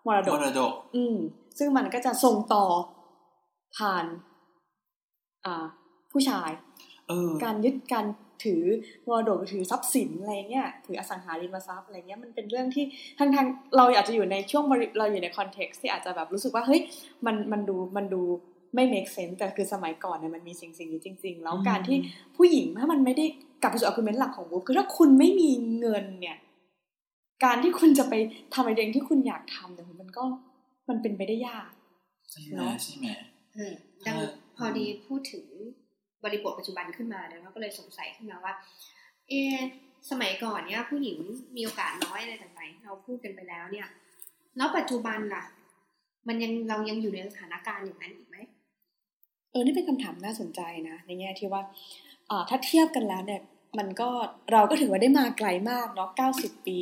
[0.07, 1.17] มรดมกรดก อืม
[1.59, 2.65] ซึ่งมันก็จะส่งต่อ
[3.77, 4.05] ผ่าน
[5.45, 5.65] อ่า
[6.13, 6.51] ผู้ชาย
[7.09, 8.07] เออการยึดการ
[8.45, 8.65] ถือ
[9.07, 12.85] มรดกถือทรัพย์สินอะไรเงี้ยถืออสังหาริมทรัพย์อะไรเงี้ยมันเป็นเรื่องที่
[13.19, 16.81] ทางทางเราอาจจะอยู่ในช่วงบริเราอยู่ในคอนเท็กซ์ที่อาจจะแบบรู้สึกว่าเฮ้ย
[17.27, 18.23] มันมันดูมันดู
[18.75, 21.99] ไม่ make sense แต่คือสมัยก่อนเนี่ยมันมีสิ่งสิ่งนี้จริง ๆ แล้วอืมการที่
[22.37, 23.27] ผู้หญิงถ้ามันไม่ได้
[23.63, 26.37] กลับไปสู่ argument หลักของบุ๊คือถ้าคุณไม่มีเงินเนี่ย
[27.45, 28.15] การที่คุณจะไป
[28.55, 30.25] ทำอะไรเองที่คุณอยากทำเนี่ยมันก็
[30.89, 31.71] มันเป็นไปได้ยาก
[32.31, 33.07] ใช่ไหมเนอะใช่ไหม
[33.55, 33.75] เออ
[34.07, 35.45] ดังเออพอดีพูดถึง
[36.25, 38.53] บริบทปัจจุบันขึ้นมาเดี๋ยวเราก็เลยสงสัยขึ้นมาว่า
[39.29, 39.61] เอะ
[40.11, 41.19] สมัยก่อนเนี่ยผู้หญิง
[41.57, 43.89] มีโอกาสน้อยอะไรต่างๆเราพูดกันไปแล้วเนี่ย
[44.57, 45.45] แล้วปัจจุบันล่ะ
[46.29, 48.37] มันยังเรายังอยู่ในสถานการณ์อย่างนั้นอีกไหม
[49.51, 52.08] เออนี่เป็นคำถามน่าสนใจนะในแง่ที่ว่าอ่า
[52.49, 53.43] ถ้าเทียบกันแล้วเนี่ย
[53.79, 54.09] มันก็
[54.53, 56.81] เราก็ถือว่าได้มาไกลมากเนาะเก้าสิบปี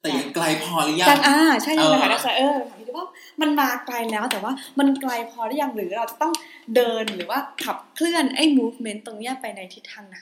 [0.00, 3.06] แต่ยังไกลพอหรือยัจังงอ่าใช่ในเออฐานะเออถามพี่ว่า
[3.40, 6.32] มันมาไกลแล้วแต่ว่ามันไกลพอหรือยังหรือเราจะต้อง
[6.76, 10.18] เดินหรือว่าขับเคลื่อนไอ้ movement ตรงเนี้ยไปในทิศทางไหน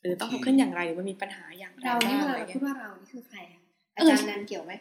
[0.00, 3.60] หรือต้องขับเคลื่อนอย่างไรหรือมันมีปัญหาอย่างไรเรานี่บ้างเวอะลาไรเราพูเงี้ดยว่าเรานี่คือใครอะ
[3.96, 4.72] อาเออจารย์นันเกี่ยวไหม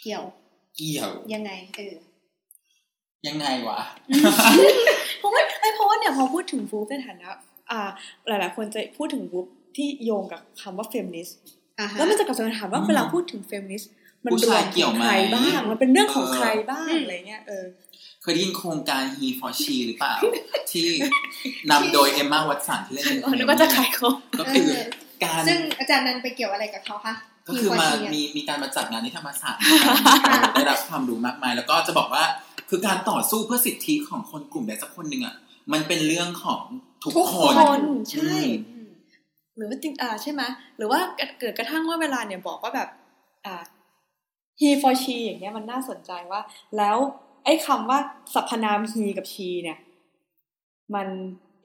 [0.00, 0.24] เกี่ยว
[0.76, 1.94] เกี่ยวยังไงเออ
[3.28, 3.80] ยังไงวะ
[5.18, 7.55] เพราะว่าไอ้เพราะว่าเนี่ยพอพูดถึงวูฟในฐานะอ่า
[8.28, 11.36] หลายๆ คนจะพูดถึงวูฟที่โยงกับคำว่าเฟมินิสต์
[11.78, 13.90] อ่าฮะแล้วมันจะกลับมาถามว่าอืมเวลาพูดถึงเฟมินิสต์
[14.24, 17.64] มันผู้รวชายมเกี่ยวไหมใครบ้าง มันเป็นเรื่องของเออใครบ้างอืมอะไรเงี้ยเออ
[18.22, 20.14] เคยได้ยินโครงการ He for She หรือเปล่า
[20.70, 20.88] ที่
[21.70, 24.66] นำโดยเอมมาวัตสันที่เล่นเป็นอ๋อนึกว่าจะขายของก็คือ
[25.24, 27.14] การซึ่งอาจารย์นันไปเกี่ยวอะไรกับเขาคะ
[27.48, 29.60] ก็คือมาทีมีมีการมาจัดงานที่ธรรมศาสตร์
[30.54, 32.24] ได้รับความรู้มากมาย แล้วก็จะบอกว่า
[32.70, 35.34] คือการต่อสู้เพื่อสิทธิของคนกลุ่มใดสักคนหนึ่งอะ
[35.72, 36.62] มันเป็นเรื่องของ
[37.02, 37.80] ทุกทุกคคนน
[38.12, 38.34] ใช่
[38.68, 38.90] อืมอืม
[39.56, 40.42] หรือว่าจริงอ่าใช่ไหม
[40.76, 41.00] หรือว่า
[41.40, 42.88] เกิดกระทั่งว่าเวลาเนี่ยบอกว่าแบบ
[43.46, 43.62] อ่า
[44.60, 46.40] he for she อย่างเงี้ยมันน่าสนใจว่า
[46.76, 46.96] แล้ว
[47.44, 47.98] ไอ้คำว่า
[48.34, 49.78] สรรพนาม he กับ she เนี่ย
[50.94, 51.08] มัน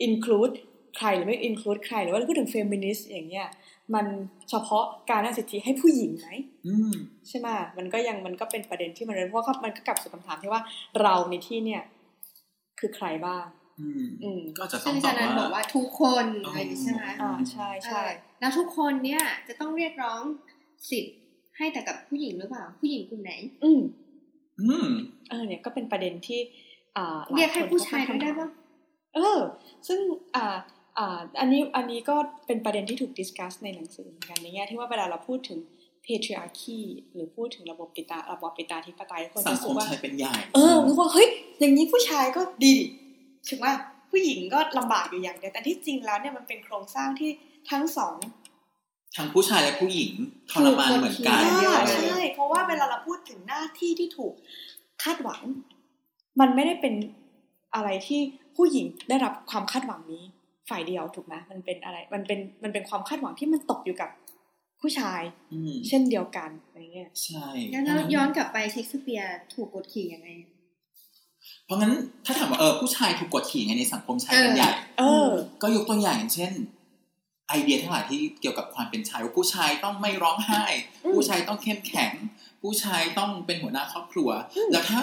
[0.08, 0.56] include
[0.98, 3.48] ใครหรือไม่ include ใคร หรือว่าพูดถึง feminist อย่างเงี้ย
[3.96, 4.06] มัน
[4.50, 6.28] เฉพาะการให้สิทธิให้ผู้หญิงไหม
[6.68, 6.94] อืม
[7.28, 10.62] ใช่ไหมมันก็ยังมันก็เป็นประเด็นที่มันเรนเพราะว่ามันก็กลับสู่คำถามที่ว่า
[11.02, 11.84] เราในที่เนี่ย
[12.80, 13.61] คือใครบ้างอืมอืม
[14.60, 20.22] ก็จะต้ซึ่องงอาตจาอบรย์นันบอกว่าว่าทุกคนอะไรอย่างงี้ใช่ไหมอ่าใช่ใช่เออแล้วทุกคนเนี่ยจะต้องเรียกร้อง
[20.90, 21.16] สิทธิ์
[21.58, 23.82] ให้แต่กับผู้หญิงหรือเปล่า ผู้หญิงกลุ่มไหน อืม
[24.60, 24.90] อืม
[25.30, 26.40] เออเนี่ยก็เป็นประเด็นที่
[26.98, 28.50] อ่าลาเรียกให้คนผู้ชายตั้ด้วยงได้คำถามปะ
[29.16, 29.40] เออ
[29.88, 30.00] ซึ่ง
[30.36, 30.58] อ่า
[30.98, 32.16] อ่าอันนี้อันนี้ก็
[32.48, 35.60] เป็นประเด็นที่ถูกดิสคัสในหนังสือเหมือนกันในแง่ที่ว่าเวลาเราพูดถึง
[36.06, 36.80] patriarchy
[37.14, 41.28] หรือพูดถึงระบบปิตาระบอบปิตาธิปไตยคนสังจะครู้มว่าชายเป็นใหญ่เออรู้ว่าเฮ้ย
[41.60, 42.86] อย่างนี้ผู้ชายก็ดีดิ
[43.50, 43.74] ถึงว่า
[44.10, 47.32] ผู้หญิงก็ลำบากอยู่อย่างเดียวแต่ที่จริงแล้วเนี่ยมันเป็นโครงสร้างที่
[47.70, 48.16] ทั้งสอง
[49.16, 50.14] ทั้งผู้ชายและผู้หญิง
[50.52, 54.34] ทรมานเหมือนกันอ่าใช่เพราะว่าเวลาเราพูดถึงหน้าที่ที่ถูก
[55.04, 55.42] คาดหวัง
[56.40, 56.94] มันไม่ได้เป็น
[57.76, 58.22] อะไรที่
[58.56, 60.24] ผู้หญิงได้รับความคาดหวังนี้
[60.70, 64.10] ฝ่ายเดียวถูกไหมมันเป็นอะไร มันเป็นมันเป็นความคาดหวังที่มันตกอยู่กับ
[64.82, 65.22] ผู้ชาย
[65.54, 70.30] อืมเช่นเดียวกันอะไรเงี้ยใช่งั้นเราย้อนกลับไปเชคสเปียร์ถูกกดขี่ยังไง
[71.66, 71.94] เพราะงั้น
[72.26, 75.30] ถ้าถามว่าเออผู้ชายถูกกดขี่ไงในสังคมชายเป็นใหญ่เออ
[75.62, 76.54] ก็ยกตัวอย่างอย่างเช่น
[77.50, 80.64] ไอเดียทั้งหลายที่เกี่ยวกับความเป็นชายว่าผู้ชายต้องไม่ร้องไห้
[81.04, 82.12] อืมผู้ชายต้องเข้มแข็ง
[82.62, 85.02] ผู้ชายต้องเป็นหัวหน้าครอบครัวอืมแล้วถ้า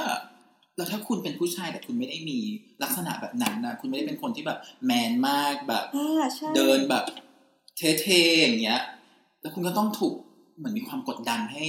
[0.77, 2.38] แล้วถ้าคุณเป็นผู้ชายแต่คุณไม่ได้มี
[2.83, 7.05] ลักษณะแบบนั้นนะคุณไม่ได้เป็นคนที่แบบแมนมากแบบอ่าใช่เดินแบบ
[7.79, 8.81] เท่ๆอย่างเงี้ย
[9.40, 10.14] แล้วคุณก็ต้องถูก
[10.57, 11.64] เหมือนมีความกดดันให้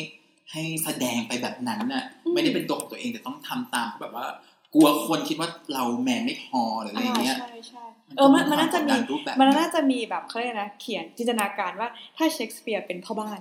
[0.52, 2.04] ให้แสดงไปแบบนั้นน่ะ
[2.34, 4.26] ไม่ได้เป็นตัวของตัวเองแต่ต้องทำตามเพราะแบบว่า
[4.74, 7.84] กลัวคนคิดว่าเราแมนไม่พอหรืออะไรอย่างเงี้ยใช่ใช่
[8.18, 13.40] เออมันมันน่าจะมีควกดดัรูปแบบมันน่าจะมีแบบเขาเรียกนะเขียนจินตนาการว่าถ้าเชคสเปียร์เป็นพ่อบ้าน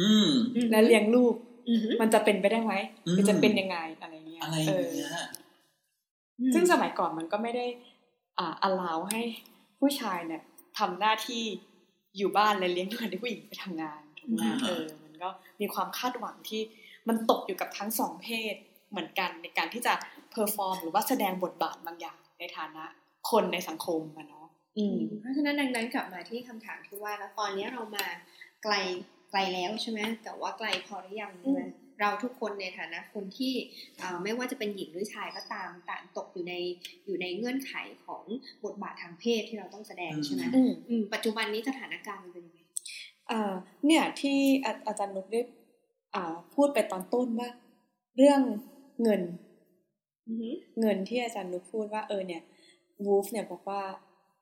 [0.00, 0.30] อืม
[0.70, 1.34] และเลี้ยงลูก
[1.68, 2.74] อือหือมันจะเป็นไปได้ไหม
[3.06, 5.12] อืมหรือจะเป็นยังไงอะไรเงี้ยอะไรอเอย่างอเงี้ย
[6.54, 7.66] ซึ่งสมัยก่อนมันก็ไม่ได้
[8.38, 9.22] อ่า allow ให้
[9.80, 10.42] ผู้ชายเนี่ย
[10.78, 11.44] ทำหน้าที่
[12.16, 15.28] อยู่บ้านและเลี้ยงดูให้ผู้หญิงไปทำงานถูกไหมอืมเออ มันก็
[15.60, 16.62] มีความคาดหวังที่
[17.08, 18.54] มันตกอยู่กับทั้งสองเพศ
[18.90, 19.92] เหมือนกันในการที่จะ
[20.36, 22.84] perform หรือว่าแสดงบทบาทบางอย่างในฐานะ
[23.30, 24.46] คนในสังคมอะเนาะ
[24.78, 28.06] อืมเพราะฉะนั้นดังนั้นกลับมาที่คำถามที่ว่าแล้วตอนนี้เรามา
[28.64, 28.74] ไกล
[29.30, 31.70] ไกลแล้วใช่ไหมแต่ว่าไกลพอหรือยังใช่ไหมอืม
[32.00, 33.54] เราทุกคนในฐานะคนที่
[34.00, 36.54] อ่าไม่ว่าจะเป็นหญิงหรือชายก็ตามต่างตกอยู่ใน
[37.06, 37.72] อยู่ในเงื่อนไข
[38.04, 38.22] ของ
[38.64, 42.60] บทบาททางเพศที่เราต้องแสดงใช่ไหมอืมอืมปัจจุบันนี้สถานการณ์มันเป็นยังไง
[43.30, 43.52] อ่า
[43.86, 45.40] เนี่ยที่อาอาจารย์นุกได้
[46.14, 47.48] อ่าพูดไปตอนต้นว่า
[48.16, 48.40] เรื่อง
[49.02, 49.45] เงินอือหือ
[50.80, 52.42] เงินที่อาจารย์นุกพูดว่าเออเนี่ย
[53.06, 53.82] วูฟเนี่ยบอกว่า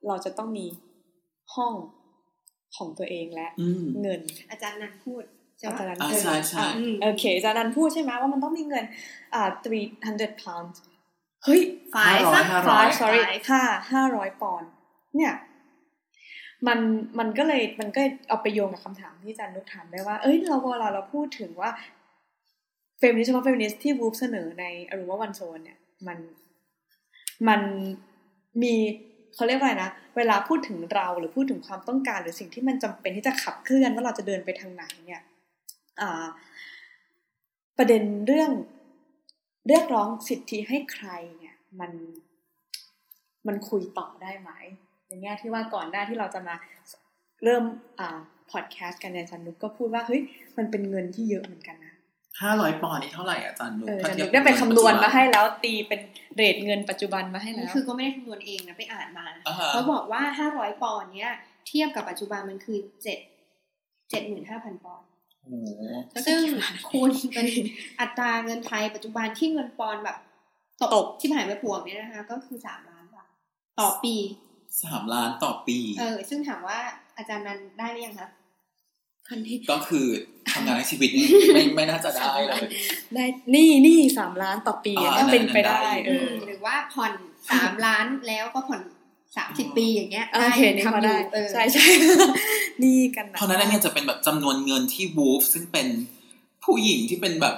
[0.06, 0.66] เราจะต้องมี
[1.54, 1.74] ห้อง
[2.76, 4.20] ของตัวเองและอืมเงิน
[4.50, 5.22] อาจารย์นันพูด
[5.58, 8.84] ใช่อาไหมจารย์อ่าเออใช่ใช่อะอืมโอเคอาจารย์นันพูดใช่ไหมว่ามันต้องมีเงิน
[9.34, 9.50] อ่า
[9.94, 10.76] 300 pounds
[11.44, 11.60] เฮ้ย
[11.94, 13.20] ฝ่ายห้าร้อยซะห้าร้อย five sorry
[13.50, 14.70] ห้าห้าร้อยปอนด์
[15.16, 15.32] เนี่ย
[16.66, 16.78] มัน
[17.18, 21.70] มันก็เลยมันก็เอาไปโยงกับคำถามที่อาจารย์นุกถามได้ว่า เอ้ยเราเวลาเราพูดถึงว่า
[22.03, 26.18] เฟมินิสต์เฉพาะเฟมินิสต์ที่วูฟเสนอใน A Room of One's Own เนี่ย มัน
[27.48, 27.60] มัน
[28.62, 28.74] มี
[29.34, 35.22] เขาเรียกว่าอะไรนะ เวลาพูดถึงเราหรือพูดถึงความต้องการ หรือสิ่งที่มันจำเป็นที่จะขับเคลื่อนว่าเราจะเดินไปทางไหนเนี่ย
[37.78, 38.50] ประเด็นเรื่อง
[39.68, 41.92] เรียกร้องสิทธิให้ใครเนี่ย มัน
[43.46, 44.50] มันคุยต่อได้ไหม
[45.06, 46.54] ในแง่ที่ว่าก่อนหน้าที่เราจะมา
[47.44, 47.64] เริ่ม
[48.00, 48.18] อ่า
[48.50, 50.22] พอดแคสต์กันเนี่ยจันนุกก็พูดว่าเฮ้ย
[50.56, 51.83] มันเป็นเงินที่เยอะเหมือนกันน
[52.42, 56.00] ห้าร้อยปอนด์นี่เท่าไหร่อาจารย์นุ๊กเออถ้าอาจันเทีนุยบกได้ไปคำนวณปัจจุบัมาให้แล้วตีเป็น
[56.34, 61.34] เรทเงินปัจจุบันมาให้นี่แล้ว คือก็ไม่ได้คำนวณเองนะไปอ่านมาอ่าฮะเขาบอกว่า500ปอนด์เนี้ย
[61.68, 63.18] เทียบกับปัจจุบันมันคือเจ็ด
[64.10, 65.06] เจ็ดหมื่นห้าพันปอนด์
[65.42, 65.82] โอ้โห
[66.26, 66.40] ซึ่ง
[66.88, 67.46] คูณเป็น
[68.00, 70.16] อัตราเงินไทยปัจจุบันที่เงินปอนด์แบบ
[70.80, 73.28] ตตกกที่หายไปพวงเนี่ยนะคะ ก็คือสามล้านบาท
[73.80, 74.16] ต่อปี
[74.84, 76.78] สามล้านต่อปี เออ ซึ่งถามว่า
[77.16, 78.28] อาจารย์นันได้หรือยังคะ
[79.26, 80.06] พันที่ก็คือ
[80.54, 82.60] ทำงานในชีวิตนี่ไม่ไม่น่าจะได้เลย
[83.14, 87.12] ได้นี่นี่สามล้านต่อปีอ่าถ้าเป็นไปได้ได้ได้เออือมหรือว่าผ่อน
[87.50, 88.80] สามล้านแล้วก็ผ่อน
[89.36, 91.86] สามสิบปีอย่างเงี้ยโอเคนี่พอทำอได้ยู่เออใช่ใช่
[92.82, 95.86] นี่กันนะเพราะฉะนั้นเนี่ยจะเป็นแบบจำนวนเงินที่วูฟซึ่งเป็น
[96.64, 97.56] ผู้หญิงที่เป็นแบบ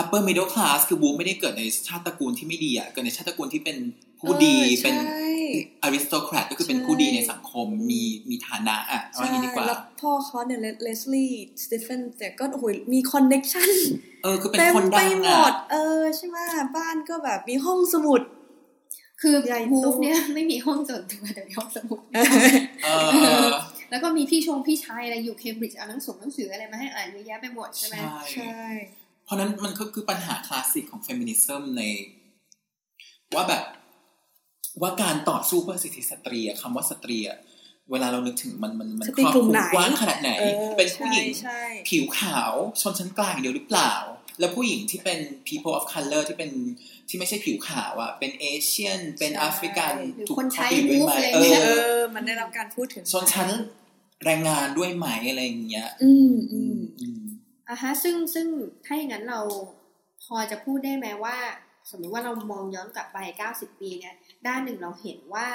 [0.00, 3.76] upper middle class คือวูฟไม่ได้เกิดในชาติตระกูลที่ไม่ดีอะเกิดในชาติตระกูลที่เป็น
[4.20, 5.26] ผู้ดีออเป็นใช่
[5.86, 11.32] aristocrat ก็คือเป็นใช่ผู้ดีในสังคมมีมีฐานะอะเอาอย่างนี้ดีกว่า แล้วพ่อเขาเนี่ยเลสลี่
[11.64, 13.70] สตีเฟนแต่ก็โอ้โหมี connection
[14.22, 16.38] เออคือเป็นเต็มคนไปดังหมอะดเออใช่ไหม
[16.76, 18.22] บ้านก็แบบมีห้องสมุด
[19.22, 22.00] คือใหญ่โตวูฟเนี่ยไม่มีห้องส่วนตัวแต่มีห้องสมุด
[22.84, 22.88] เอ
[23.44, 23.46] อ
[23.90, 27.94] แล้วก็มีพี่ชงพี่ชายอะไรอยู่เคมบริดจ์เอาหนังสือหนังสืออะไรมาให้อ่านเยอะแยะไปหมดใช่ไหม
[28.32, 28.62] ใช่
[29.24, 31.82] เพราะนั้นมันก็คือปัญหาคลาสสิกของเฟมินิซึมใน
[33.34, 33.64] ว่าแบบ
[34.82, 37.38] ว่าการต่อสู้เพื่อสิทธิสตรีอะคำว่าสตรีอะ
[37.90, 43.92] เวลาเรานึกถึงมันมันมันสคตรีรอบกลุ่คมลุไหนมกว้างขนาดไหนออเป็นผู้หญิงใช่ผิวขาวชนชั้นกลางอย่างเดียวหรือเปล่า
[44.40, 46.50] แล้วผู้หญิงที่เป็น people of color ที่เป็น
[47.08, 53.48] ที่ไม่ใช่ผิวขาวอะเป็นเอเชียน เป็นใช่แอฟริกันหรือถูกคนใช้เข้าไปด้วยไหม move อะไรเอเงี้ยเอออ มันได้รับการพูดถึงชนชั้น
[54.24, 57.22] แรงงานด้วยไหมอะไรอย่างเงี้ยอืมอืมอืม
[57.68, 58.46] อะฮะซึ่งซึ่ง
[58.84, 59.40] ถ้าอย่างนั้นเรา
[60.24, 61.36] พอจะพูดได้ไหมว่า
[61.90, 63.18] สมมติว่าเรามองย้อนกลับไป
[63.50, 64.14] 90 ปีเนี่ย
[64.46, 65.46] ด้านหนึ่งเราเห็นว่า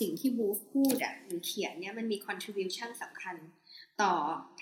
[0.00, 3.36] สิ่งที่บูฟพูดอะหรือเขียนเนี่ยมันมี contribution สำคัญ
[4.02, 4.12] ต่อ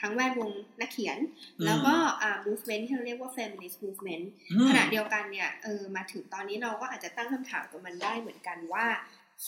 [0.00, 1.18] ทั้งแวดวงนักเขียน
[1.58, 8.86] อืมแล้วก็อ่า movement ที่เราเรียกว่า feminist movement อืมขณะเดียวกันเนี่ยเออมาถึงตอนนี้เราก็อาจจะตั้งคำถามกับมันได้เหมือนกันว่า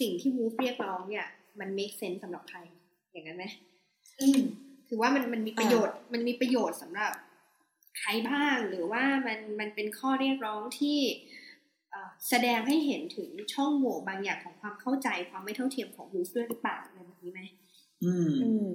[0.00, 1.26] สิ่งที่มูฟเรียกร้องเนี่ย
[1.60, 2.58] มัน make sense สำหรับใคร
[3.12, 3.44] อย่างนั้นไหม
[4.20, 4.40] อืม
[4.88, 7.12] คือว่ามันมันมีประโยชน์มันมีประโยชน์สำหรับ
[7.98, 11.27] ใครบ้างหรือว่ามันมันเป็นข้อเรียกร้องที่เอ่อ
[12.28, 17.40] แสดงให้เห็นถึงช่องโหว่บางอย่างของความเข้าใจความไม่เท่าเทียมของมูฟด้วยหรือเปล่าอะไรแบบนี้ไหม
[18.04, 18.66] อืม อืม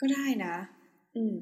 [0.00, 0.54] ก็ได้นะ
[1.16, 1.36] อืม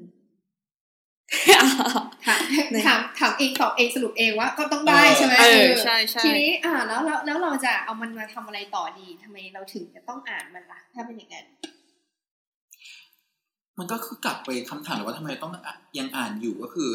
[2.25, 11.45] ถามไหนถามถามเองตอบเองสรุปเองว่าก็ต้องได้ใช่ไหมเออเออใช่ใช่ทีนี้อ่าแล้วแล้วแล้วเราจะเอามันมาทำอะไรต่อดีทำไมเราถึงจะต้องอ่านมันล่ะ ถ้าเป็นอย่างนั้น
[13.77, 16.89] มันก็คือกลับไปคำถามเลยว่าทำไมต้องอะยังอ่านอยู่ก็คือ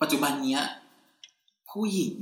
[0.00, 0.62] ปัจจุบันเนี้ย
[1.70, 2.14] ผู้หญิง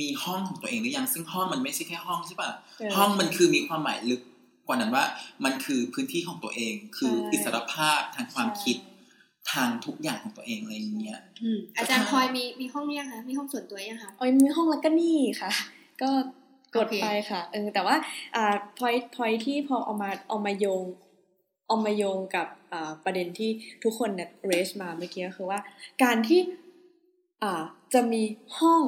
[0.00, 4.20] มีห้องของตัวเองหรือยังซึ่งห้องมันไม่ใช่แค่ห้องใช่ป่ะเออห้องมันคือมีความหมายลึก
[4.66, 5.04] กว่านั้นว่า
[5.44, 8.76] มันคือพื้นที่ของตัวเอง คือใช่อิสรภาพทางความคิด
[9.52, 15.50] ทางทุกอย่างของตัวเองอะไรอย่างเงี้ยอืมอาจารย์พลอยมีมีห้องยังคะมีห้องส่วนตัวยังคะโอ้ยมีห้องแล้วก็นี่ค่ะ
[16.02, 16.10] ก็
[16.74, 17.96] กดโอเคไปค่ะเออแต่ว่า
[18.36, 20.84] อ่า point point ที่พอเอามาเอามาโยง
[21.68, 23.50] เอามาโยงกับอ่าประเด็นที่
[23.82, 25.60] ทุกคนเนี่ย raise มาเมื่อกี้ก็คือว่า
[26.02, 26.40] การที่
[27.42, 27.62] อ่า
[27.94, 28.22] จะมี
[28.58, 28.82] ห้อง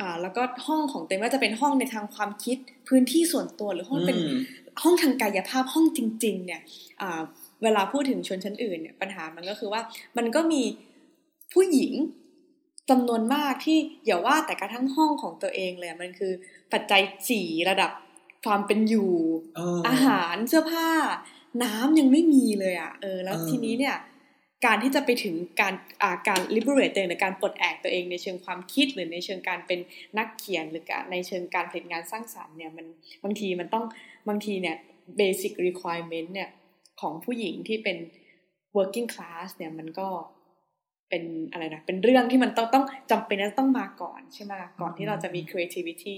[0.00, 2.56] อ่าแล้วก็ห้องของเต็มว่าจะเป็นห้องในทางความคิด
[2.88, 4.40] พื้นที่ส่วนตัวหรือห้องเป็นอืม
[4.82, 6.60] ห้องทางกายภาพห้องจริง ๆ เนี่ย
[7.00, 7.20] อ่า
[7.62, 9.80] เวลาพูดถึงชนชั้นอื่นเนี่ยปัญหามันก็คือว่า
[10.16, 10.62] มันก็มี
[11.52, 11.92] ผู้หญิง
[12.90, 16.32] จำนวนมากที่อย่าว่าแต่กระทั่งห้องของตัวเองเลยอะมันคือ
[16.72, 17.90] ปัจจัยสี่ระดับ
[18.44, 19.12] ความเป็นอยู่
[19.56, 20.90] เอออาหารเสื้อผ้า
[21.62, 23.96] น้ำยังไม่มีเลยอะเออแล้วเออทีนี้เนี่ย
[24.64, 29.80] การที่จะไปถึงการอ่าการ liberate ตัวเองหรือการปลดแอกตัวเองในเชิงความคิดหรือในเชิงการเป็น
[30.18, 32.86] นักเขียนหรือกาในเชิงการผลิตงานสร้างสรรค์เนี่ยมัน
[33.24, 33.84] บางทีมันต้อง
[34.28, 34.76] บางทีเนี่ย
[35.20, 36.50] basic requirement เนี่ย
[37.00, 37.96] ของผู้หญิงที่เป็น
[38.76, 40.08] working class เนี่ยมันก็
[41.10, 46.16] เป็นอะไรนะเป็นเรื่องที่มันต้องต้องจำเป็นจะต้องมาก่อนใช่ไหมก่อนที่เราจะมี creativity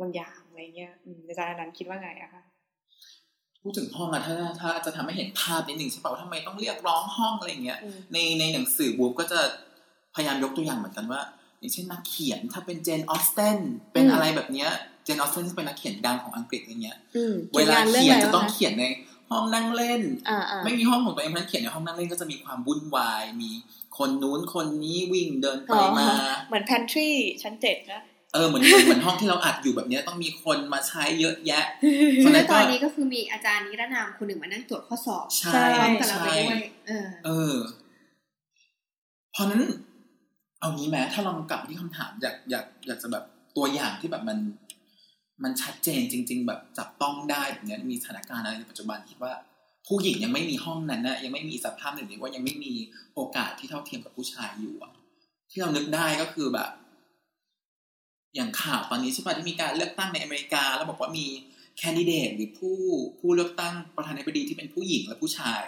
[0.00, 0.92] บางอย่างอะไรเงี้ย
[1.28, 2.42] อาจารย์นันคิดว่าไงอะคะ
[3.66, 9.40] พูดถึงห้องอะถ้าถ้าจะทำให้เห็นภาพนิดนึงใช่ป่ะว่าทำไมต้องเรียกร้องห้องอะไรอย่างเงี้ยอืมในในหนังสือวูฟก็จะ
[10.14, 11.20] พยายามยกตัวอย่างเหมือนกันว่า
[11.60, 13.58] อย่างเช่นนักเขียนถ้าเป็นเจนออสเทน
[13.92, 14.70] เป็นอืมอะไรแบบเนี้ย
[15.04, 18.84] เจนออสเทนเป็นนักเขียนดังของอังกฤษอะไรเงี้ยอืมเวลารื่องเขียนไรจะต้องบ้าคเขียนใน
[19.30, 23.50] ห้องนั่งเล่นอ่าอ่าไม่มีห้องของตัวเองเพราะฉะนั้นเขียนในห้องนั่งเล่นก็จะมีความวุ่นวายมี
[23.98, 26.08] คนนู้นคนนี้วิ่งเดินไปอ๋อมา
[26.48, 27.10] เหมือน pantry
[27.42, 28.02] ชั้นเจ็ดนะ
[28.36, 31.64] เออเหมือนเหมือนห้องที่เราอัดอยู่แบบเนี้ยต้องมีคนมาใช้เยอะแยะ
[32.24, 37.54] คนนั้แล้นวตอนนี้ก็คือมีอาจารย์นิรนามคนหนึ่งมานั่งตรวจข้อสอบ ใช่ใช่พร้อมกับเราไปใช่ด้วยเออเออ
[39.32, 39.62] เพราะนั้น
[40.60, 43.24] เอางี้แม้ถ้าลองกลับไปที่คำถามอยากอยากอยากจะแบบ
[43.56, 44.38] ตัวอย่างที่แบบมัน
[45.42, 49.32] มันชัดเจนจริง ๆ แบบจับต้องได้แบบเนี้ยมีสถานการณ์อะไรในปัจจุบันคิดว่า
[49.86, 52.72] ผู้หญิงยังไม่มีห้องนั้นนะยังไม่มีสภาพหนึ่งนี้ว่ายังไม่มี
[53.14, 54.92] โอกาสที่เท่าเทียมกับผู้ชายอยู่อะ
[55.50, 56.70] ที่เรานึกได้ก็คือแบบ
[58.36, 61.26] อย่างข่าวตอนนี้ใช่ปะที่มีการเลือกตั้งในอเมริกา แล้วบอกว่ามี
[61.78, 62.78] แคนดิเดตหรือผู้
[63.18, 65.62] ผู้เลือกตั้งประธานาธิบดีที่เป็นผู้หญิงและผู้ชาย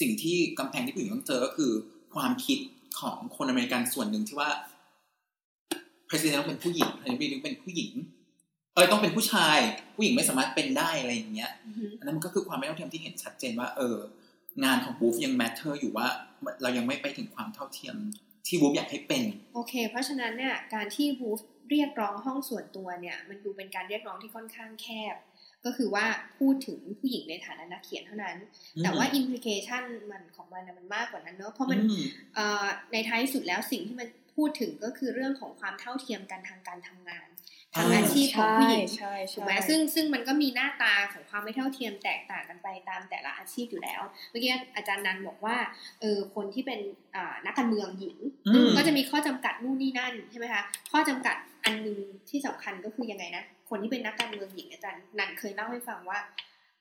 [0.00, 1.72] สิ่งที่กำแพงที่ผู้หญิงต้องเจอก็คือ
[2.14, 2.58] ความคิด
[3.00, 4.50] ของคนอเมริกันส่วนหนึ่งที่ว่า
[6.08, 7.92] president ต้องเป็นผู้หญิง president ต้องเป็นผู้หญิง
[8.74, 9.58] เออต้องเป็นผู้ชาย
[9.96, 13.96] ผู้หญิงไม่สามารถเป็นได้อะไรอย่างเงี้ยอือฮึอันนั้นมันก็คือความไม่เท่าเทียมที่เห็นชัดเจนว่า เออ
[14.64, 16.06] งานของวูฟยัง matter อยู่ว่า
[16.62, 17.96] เรายังไม่ไปถึงความเท่าเทียม
[18.46, 19.22] ที่วูฟอยากให้เป็น
[19.54, 25.16] โอเค เพราะฉะนั้นเนี่ยการที่วูฟ เรียกร้องห้องส่วนตัวเนี่ย มันดูเป็นการเรียกร้องที่ค่อนข้างแคบ
[25.64, 26.04] ก็คือว่า
[26.38, 28.36] พูดถึงผู้หญิงในฐานะนักเขียนเท่านั้น
[28.82, 32.04] แต่ว่า implication มันของมันน่ะมันมากกว่านั้นเนอะเพราะมันอืม
[32.34, 37.28] เอ่อในท้ายที่สุดแล้วสิ่งที่มันพูดถึงก็คือเรื่องของความเท่าเทียมกันทางการทำงาน
[37.74, 45.56] ทางอาชีพของผู้หญิงใช่ใช่ถูกไหมซึ่งซึ่งมันก็มีหน้าตาของความไม่เท่าเทียมแตกต่างกันไปตามแต่ละอาชีพอยู่แล้ว เมื่อกี้อาจารย์นันบอกว่า
[46.00, 46.80] เออคนที่เป็น
[47.16, 48.16] อ่านักการเมืองหญิง
[48.48, 51.36] อืมก็จะมีข้อจำกัดนู่นนี่นั่นใช่ไหมคะข้อจำกัด
[51.70, 51.98] อันหนึง
[52.30, 56.18] ที่สำคัญก็คือยังไงนะ คนที่เป็นนักการเมืองหญิงอาจารย์นันเคยเล่าให้ฟังว่า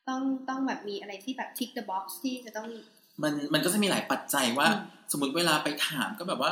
[0.08, 2.67] ต้องต้องแบบมีอะไรที่แบบ tick the box ที่จะต้อง
[3.23, 6.52] มันมันก็จะมีหลายปัจจัยว่าอืมสมมติเวลาไปถามก็แบบว่า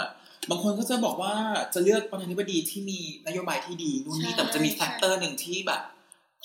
[0.49, 1.33] บางคนก็จะบอกว่า
[1.73, 5.81] จะเลือกประธานาธิบดีที่มีนโยบายที่ดีนู่นนี่ใช่แต่มันจะมีใช่ factor หนึ่งที่แบบ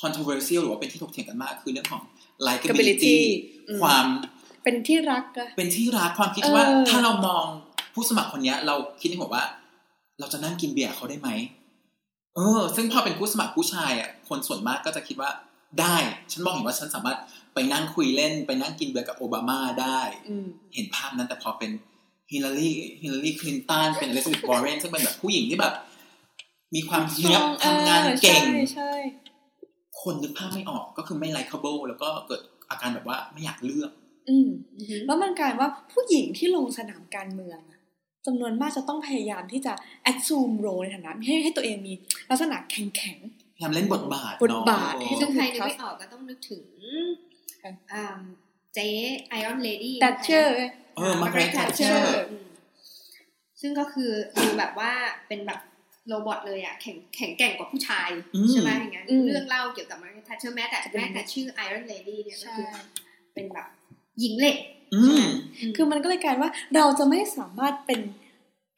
[0.01, 2.03] controversial หรือว่าเป็นที่ถกเถียงกันมาก คือเรื่องของ
[2.47, 3.17] likability Likability
[3.69, 4.07] อืมความ
[4.65, 7.45] เป็นที่รักอะเป็นที่รักความคิดเออว่า ถ้าเรามอง
[7.95, 9.45] ผู้สมัครคนเนี้ยเราคิดในหัวว่า
[10.21, 11.29] เราจะนั่งกินเบียร์กับเขาได้ไหม
[12.37, 15.31] เออ ซึ่งพอเป็นผู้สมัครผู้ชายอะ คนส่วนมากก็จะคิดว่า
[15.81, 15.97] ได้
[16.33, 17.19] ฉันมองเห็นว่าฉันสามารถ
[17.55, 21.71] ไปนั่งคุยเล่น ไปนั่งกินเบียร์กับโอบามาได้อืมเห็นภาพนั้นแต่พอเป็น
[22.33, 22.71] ฮิลลารี
[23.03, 25.75] ฮิลลารีคลินตันเป็นอลิซาเบธวอร์เรนซึ่งเป็นแบบผู้หญิงที่แบบ
[26.75, 28.93] มีความเนียบทำงานเก่งใช่ใช่
[30.03, 32.41] คนนึกภาพไม่ออกก็คือไม่ likable แล้วก็เกิด
[32.71, 33.91] อาการแบบว่าไม่อยากเลือก
[34.29, 34.49] อืม
[35.07, 37.81] แล้วมันกลายว่าผู้หญิงที่ลงสนามการเมืองอะ
[38.27, 39.73] จำนวนมากจะต้องพยายามที่จะ
[40.11, 41.93] assume role ในฐานะให้ให้ตัวเองมี
[42.31, 43.19] ลักษณะแข็งแข็ง
[43.57, 46.65] พยายามเล่นบทบาทบทเนาะบาทให้ซึ่งใครนึกครับไม่ออกก็ต้องนึกถึง
[47.63, 48.05] ค่ะอ่า
[48.75, 48.89] เจ๊
[49.29, 50.45] ไอออนเลดี้ๆแต่เชื่อ
[50.97, 52.25] เออมาร์มาเกร์รเกรตตแทแทชชเชเชออร์ร์
[53.61, 54.93] ซึ่งก็คือดูแบบว่า
[55.29, 55.61] เป็นแบบ
[56.09, 62.67] โรบอทเลยอะแข็งแข็งแกร่งกว่าผู้ชายอืมใช่ไหมอย่างนั้นอืมเรื่องเล่าเกี่ยวกับมาร์เกรตแทชเชอร์แม้แต่จะเป็นแม้แต่ชื่อไอออนเลดี้เนี่ยก็ใช่คือ
[63.35, 63.67] เป็นแบบ
[64.21, 64.59] หญิงเหล็ก
[64.95, 65.25] อืม
[65.77, 68.01] คือมันก็เลยกลายว่าเราจะไม่สามารถเป็น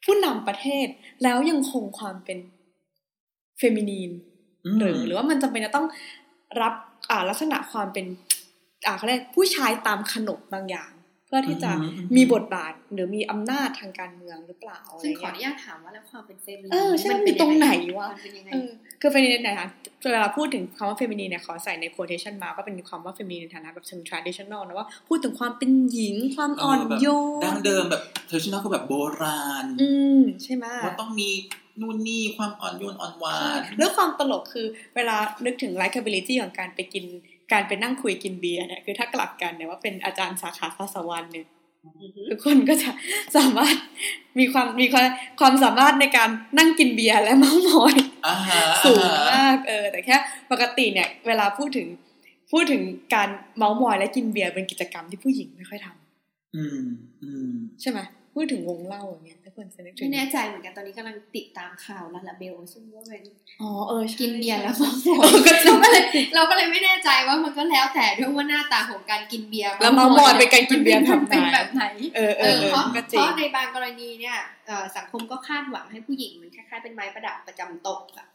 [0.03, 0.87] ผู้นำประเทศ
[1.23, 2.39] แล้วยังคงความเป็น
[3.57, 4.11] feminine
[4.77, 5.87] หรือหรือว่ามันจำเป็นจะต้อง
[6.61, 6.73] รับ
[7.09, 8.05] อ่าลักษณะความเป็น
[8.85, 10.91] อ่าเขาเรียกผู้ชายตามขนบบางอย่าง
[11.27, 18.69] เพื่อที่จะอืมอืมมีบทบาทหรือมีอำนาจทางการเมืองหรือเปล่าอะไรซึ่งขออเงี้ยนุญาตถามว่าแล้วความเป็น feminine เออใช่มัมันอยู่ตรงไหนวะมันเป็นยังไงเออ
[19.01, 19.71] คือ feminine ในฐานะ
[20.03, 27.07] เวลาพูดถึงคำว่า feminine เนี่ยขอใส่ใน quotation มาก็เป็นคำว่า feminine ในฐานะแบบเชิง traditional นะว่าพูดถึงความเป็นหญิงความอ่อนเแบบโย
[27.43, 31.29] ดั้งนเดิมแบบ traditional คือแบบโบราณ อืมใช่ไหมว่าต้องมี
[31.81, 37.05] นู่นนี่ความอ่อนโยนอ่อนหวานแล้วความตลกคือเวลานึกถึง likability ของการไปกิน
[37.51, 41.45] การไปนั่งคุยกินเบียร์เนี่ยคือถ้ากลับกันเนี่ยว่าเป็นอาจารย์สาขาภาษาวันเนี่ย
[41.85, 42.89] อือฮึทุกคนก็จะ
[43.37, 43.75] สามารถ
[44.39, 45.07] มีความมีความ
[45.39, 47.95] ความสามารถในการนั่งกินเบียร์และเมาส์มอย
[48.27, 50.15] อ่าฮะสูงอ่าฮะมากเออแต่แค่
[50.51, 51.87] ปกติเนี่ย เวลาพูดถึง
[52.51, 52.81] พูดถึง
[53.15, 56.81] การเมาส์มอยและกินเบียร์เป็นกิจกรรมที่ผู้หญิงไม่ค่อยทำอืม
[57.23, 57.99] อืมใช่ไหม
[58.35, 63.23] พูดถึงวงเล่าอย่างเงี้ยทุกคนจะนึกถึไม่งแน่ใจเหมือนกันตอนนี้กำลังติดตามข่าวลาลาเบลซึ่งก็เป็น
[63.61, 65.29] อ๋อเออใช่กินเบียร์แล้วใช่เมาส์มอย
[65.65, 66.03] เราก็เลย
[66.35, 71.83] เราก็เลยไม่แน่ใจว่ามันก็แล้วแต่ด้วยว่าหน้าตาของการกินเบียร์แล้วเมาส์มอยเป็นการกินเบียร์แบบเป็นไหนแบบไหน
[72.15, 78.27] เออเอเอออเออเพราะก็จเพริงราะในบางกรณีเนี่ยเอ่อสังคมก็คาดหวังให้ผู้หญิงมันคล้ายๆเป็นไม้ประดับประจำโต๊ะแบบ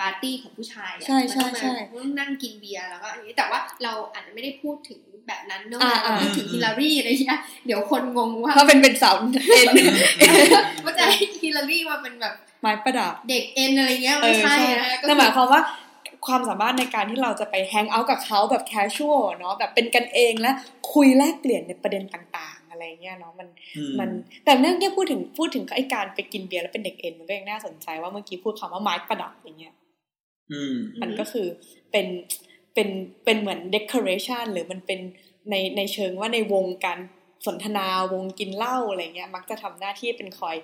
[0.00, 9.14] ปาร์ตี้ของผู้ชายอะใช่ใช่มันต้องมาใช่ต้องนั่งกินเบียร์แล้วก็อันนี้แต่ว่าเราอาจจะไม่ได้พูดถึง แบบนั้นเนอะอ่าเราพูดถึงอ่าฮิลลารีอะไรเงี้ยเดี๋ยวคนงงว่าเพราะเป็นเป็นสาว
[9.54, 9.68] เอ็น
[10.84, 15.60] ว่าจะให้ฮิลลารีมาเป็นแบบไม้ประดับเด็กเอ็นอะไรเงี้ยเอไม่อใช่ใช่นะก็นั่นคือหมายความว่า
[16.26, 20.50] ความสามารถในการที่เราจะไป hang out กับเขาแบบ casual เนาะแบบเป็นกันเองและ
[20.92, 24.08] คุยแลกเปลี่ยนในประเด็นต่างๆ อะไรเงี้ยเนาะมันอืมัน
[24.44, 29.74] แต่เรื่องเนี้ยพูดถึงพูดถึงไอ้การไปกินเบียร์แล้วเป็นเด็กเอ็นมันก็ยังน่าสนใจว่าเมื่อกี้พูดคำว่าไม้ประดับอย่างเงี้ย
[30.52, 31.46] อืมมันก็คือ
[31.92, 32.06] เป็น
[32.74, 32.88] เป็น
[33.24, 35.00] เป็นเหมือน decoration หรือมันเป็น
[35.50, 36.98] ในในเชิงว่าในวงการ
[37.46, 40.56] สนทนาวงกินเหล้าอะไรเงี้ย มักจะทำหน้าที่เป็นคอย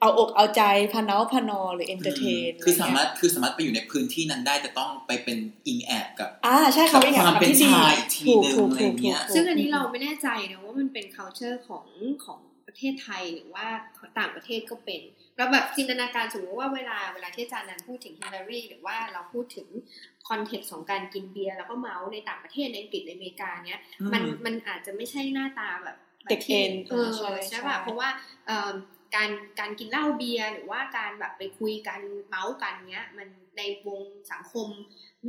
[0.00, 0.62] เอาอกเอาใจ
[0.92, 11.86] พาเนาพานอหรือ entertain คือสามารถคือสามารถไปอยู่ในพื้นที่นั้นได้แต่ต้องไปเป็นอิงแอบกับอ่าใช่เขาอีกอย่งความเป็นที่ดีชายอีกทีถูกหนึ่งถูกอะไรถูกเงี้ยถูกซึ่งอันนี้เราไม่แน่ใจนะว่ามันเป็น culture ของ
[12.24, 13.66] ของ ประเทศไทยหรือว่า
[14.18, 15.02] ต่างประเทศก็เป็น
[15.36, 19.68] เราแบบจินตนาการสมมติว่าเวลาเวลาที่อาจารย์นันพูดถึงฮิลลารีหรือว่าเราพูดถึง
[20.28, 23.80] context ของการกินเบียร์แล้วก็เมาส์ในต่างประเทศในอังกฤษในอเมริกาเนี้ย
[24.12, 25.96] มันอืมมันอาจจะไม่ใช่หน้าตาแบบ
[26.30, 28.08] เด็กเอ็นเออใช่ใช่ใช่ป่ะเพราะว่า
[28.46, 28.70] เอ่อ
[29.14, 34.02] การการกินเหล้าเบียร์หรือว่าการแบบไปคุยกันเมาส์กันเนี้ย มันในวง
[34.32, 34.68] สังคม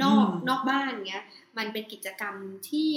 [0.01, 1.23] นอกอืมนอกบ้านเนี้ย
[1.57, 2.35] มันเป็นกิจกรรม
[2.69, 2.91] ที่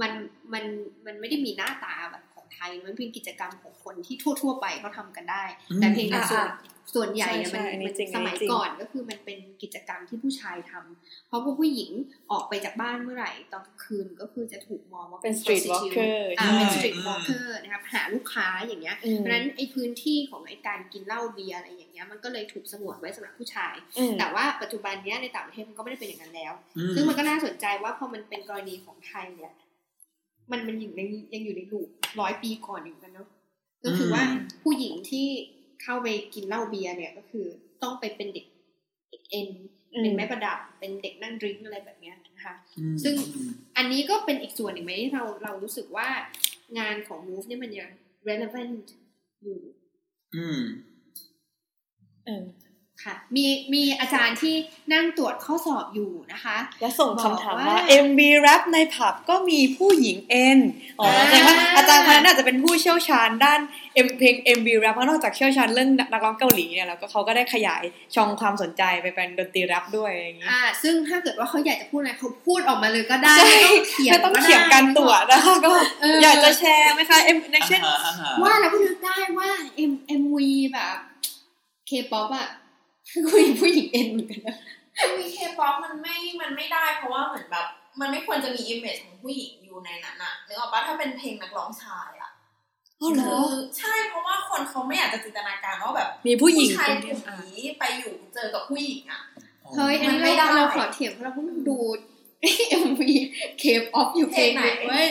[0.00, 0.12] มัน
[0.52, 0.64] มัน
[1.06, 11.90] มันไม่ได้มีหน้าตาแบบของไทย มันเป็นกิจกรรมของคนที่ทั่ว ๆ ไปเขาทำกันได้อืมแต่เพียงแต่ส่วนอ่าส่วนใหญ่เนี่ยมันใช่ใช่อันนี้มันจริงสมัยอันนี้จริงก่อนก็คือมันเป็นกิจกรรมที่ผู้ชายทำเพราะว่าผู้หญิง
[12.30, 29.52] ออกไปจากบ้านเมื่อไหร่ตอนกลางคืนก็คือจะถูกมองว่าเป็น street prostitute walker อ่าเป็นใช่ street อืม walker นะครับหาลูกค้าอย่างเงี้ยอืมเพราะฉะนั้นไอ้พื้นที่ของไอ้การกินเหล้าเบียร์อะไรอย่างเงี้ยมันก็เลยถูกสงวนไว้สำหรับผู้ชายอืมแต่ว่าปัจจุบันเนี้ยในต่างประเทศมันก็ไม่ได้เป็นอย่างนั้นแล้วอืซึ่งมันก็น่าสนใจว่าพอมันเป็นกรณีของไทยเนี่ย
[30.50, 31.00] มันมันอยู่ใน
[31.34, 31.88] ยังอยู่ในลูป
[32.20, 33.28] ร้อยปีก่อนอยู่กันเนาะ
[33.84, 34.22] ก็คือว่า
[34.62, 35.26] ผู้หญิงที่
[35.82, 37.46] เข้าไปกินเหล้าเบียร์เนี่ยก็คือ
[37.82, 38.46] ต้องไปเป็นเด็ก
[39.10, 39.48] เด็กเอ็น
[39.94, 43.14] อืมเป็นไม้ประดับเป็นเด็กนั่งดริงก์อะไรแบบเนี้ยนะคะอืมซึ่ง
[43.76, 46.08] อันนี้ก็เป็นอีกส่วนหนึ่งไหมที่เราเรารู้สึกว่า
[46.78, 47.90] งานของ Move เนี่ยมันยัง
[48.28, 48.84] relevant
[49.42, 49.58] อยู่
[50.36, 50.60] อืม
[52.26, 52.44] เออ
[53.04, 54.54] ค่ะมีมีอาจารย์ที่
[54.92, 60.58] นั่งตรวจข้อสอบอยู่นะคะ แล้วส่งคำถามบอกว่าว่า MB rap ในผับก็มีผู้หญิงเอ็น
[61.00, 63.60] อ๋ออ่าแสดงว่าอาจารย์คนนั้นอาจจะเป็นผู้เชี่ยวชาญด้าน
[64.06, 67.82] M เพลง MB rap เพราะนอกจากเชี่ยวชาญเรื่องนักร้องเกาหลีเนี่ยแล้วก็เขาก็ได้ขยาย
[68.14, 75.68] ช่องความสนใจไปเป็นดนตรีแรปด้วยอย่างนี้อ่าซึ่งถ้าเกิดว่าเขาอยากจะพูดอะไรเขาพูดออกมาเลยก็ได้ใช่ไม่ต้องเขียนไม่ต้องเขียนการตรวจนะคะก็
[76.00, 79.50] เอออยากจะแชร์ไหมคะเอ็มในเช่นอ่าฮะอ่าฮะว่าแล้วก็นึกได้ว่า
[79.90, 80.38] M M V
[80.72, 80.96] แบบ
[81.88, 82.48] K-pop อะ
[83.30, 84.56] คุยผู้หญิงเอ็นเหมือนกันนะ
[85.18, 87.66] มีเคป๊อปมันไม่มันไม่ได้เพราะว่าเหมือนแบบ
[88.00, 92.30] มันไม่ควรจะมี image ของผู้หญิงอยู่ในนั้นอะนึกออกปะถ้าเป็นเพลงนักร้องชายอะ
[93.00, 99.20] อ๋อเหรอคือใช่เพราะว่าคนเขาไม่อยากจะจินตนาการว่าแบบ มีผู้หญิงชายเป็นกลุ่มอ่านี้ไปอยู่เจอกับผู้หญิงอะ
[99.76, 101.78] เฮ้ยอันนี้มันไม่ได้เราเราขอเถียงเพราะเราเพิ่งดู
[102.84, 103.02] M V
[103.62, 105.08] K-pop อยู่เพลงหนึ่งเพลงไหนเว้ย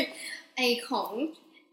[0.56, 1.10] ไอของ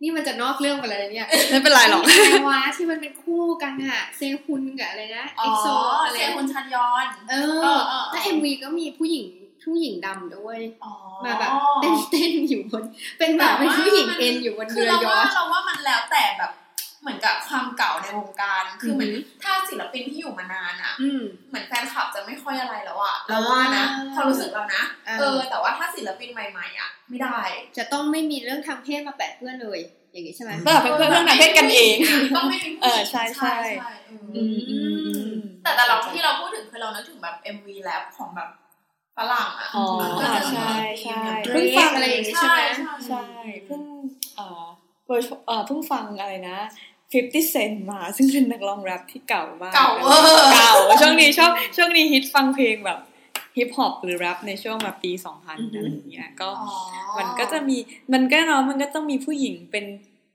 [0.03, 5.67] นี่มันจะนอกเรื่องไปแล้วเนี่ย ไม่เป็นไรหรอกอะไรวะที่มันเป็นคู่กันอะเซฮุนกับอะไรนะอ๋อเอ็กโซ
[6.05, 9.27] อะไรเซฮุนชันยอนเอเอออเออแล้วเอ็มวีก็มีผู้หญิง
[9.65, 10.93] ผู้หญิงดำด้วยอ๋อ
[11.25, 11.51] มาแบบ
[11.83, 12.85] เต้นเต้นอยู่บน
[13.19, 16.51] เป็นแบบเป็นผู้หญิงเอ็นอยู่บนคือเรือเรายอว่าชต์เราว่ามันแล้วแต่แบบ
[17.07, 27.39] เหมือนกับความเก่าในวงการ คือเหมือนอือหือถ้าศิลปินที่อยู่มานานอะอืมเหมือนแฟนคลับจะไม่ค่อยอะไรแล้วอะเราว่านะอ่าความรู้สึกเรานะอ่าเออ แต่ว่าถ้าศิลปินใหม่ๆอะไม่ได้
[27.77, 29.81] จะต้องไม่มีเรื่องทางเพศมาแปะเปื้อนเลย
[30.13, 31.97] อย่างนี้ใช่ไหมเพื่อเป็นเพื่อนเรื่องทางเพศกันเอง
[32.37, 33.55] ต้องไม่มีผู้หญิงเออใช่ใช่
[34.37, 38.51] อืมอืมอืมอืมแต่แต่เราที่เราพูดถึงคือเรานึกถึงแบบ MV rap ของแบบ
[39.17, 39.85] ฝรั่งอะอ๋อ
[40.21, 42.61] ก็จะใช่ใช่เพิ่งฟังอะไรอย่างนี้ใช่ไหม
[43.09, 43.23] ใช่
[43.67, 43.81] เพิ่ง
[44.37, 44.65] เอ่อ
[45.07, 46.59] เวอร์ชเอ่อเพิ่งฟังอะไรนะ
[47.13, 52.99] 50 Cent มา ซึ่งเป็นนักร้องแรปที่เก่ามาก เก่าเวอร์เก่าช่วงนี้ชอบช่วงนี้ฮิตฟังเพลงแบบ
[53.57, 56.71] ฮิปฮอปหรือแรปในช่วงแบบปี 2000อือหือออะไรอย่างเงี้ยก็อ๋อ
[57.19, 57.77] มันก็จะมี
[58.13, 59.85] มันก็เนาะมันก็ต้องมีผู้หญิงเป็น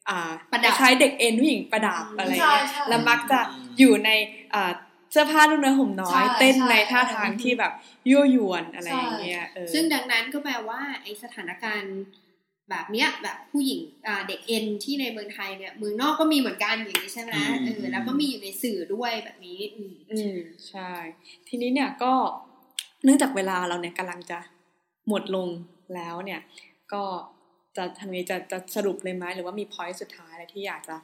[0.09, 3.39] อ่าประดับคล้ายๆเด็กเอ็นผู้หญิงประดับอะไรใช่เงี้ยใช่ แล้วมักจะ
[3.79, 4.09] อยู่ใน
[4.53, 4.71] อ่า
[5.11, 7.71] เสื้อผ้านุ่นน้อยห่มน้อย ใช่เต้นใช่ในท่าทางที่แบบ
[8.09, 11.97] ยั่วยวนอะไรอย่างเงี้ยเออ ซึ่งดังนั้นก็แปลว่าไอสถานการณ์
[12.71, 20.37] แบบเนี้ยแบบผู้หญิงอ่าเด็กเอ็นที่ในเมืองไทยเนี่ยเมืองนอกก็มีเหมือนกันอย่างนี้ใช่ไหมอืมเออแล้วก็มีอยู่ในสื่อด้วยแบบนี้อืมอืม
[20.69, 20.91] ใช่
[21.47, 22.13] ทีนี้เนี่ยก็
[23.03, 24.39] เนื่องจากเวลาเราเนี่ยกำลังจะ
[25.07, 25.47] หมดลง
[25.95, 26.41] แล้วเนี่ย
[26.93, 27.03] ก็
[27.77, 30.95] จะทำไงจะจะสรุปเลยไหมหรือว่ามี point สุดท้ายอะไรที่อยากจะ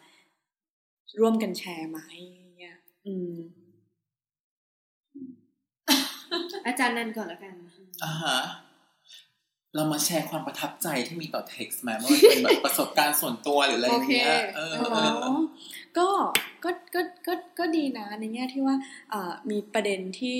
[1.20, 2.00] ร่วมกันแชร์ไหม
[2.34, 3.36] อย่างเงี้ยอืม
[6.66, 7.56] อาจารย์นันก่อนแล้วกัน
[8.04, 8.38] อ่าฮะ
[9.78, 15.40] เรามาแชร์ความประทับใจที่มีต่อเท็กซ์มาว่ามันเป็นแบบประสบการณ์ส่วนตัวหรืออะไรอย่างเงี้ยโอเคเอออ๋เอออ
[15.98, 16.08] ก็
[16.64, 18.76] ก็ก็ก็ก็ดีนะในแง่ที่ว่า
[19.14, 20.40] อ่ามีประเด็นที่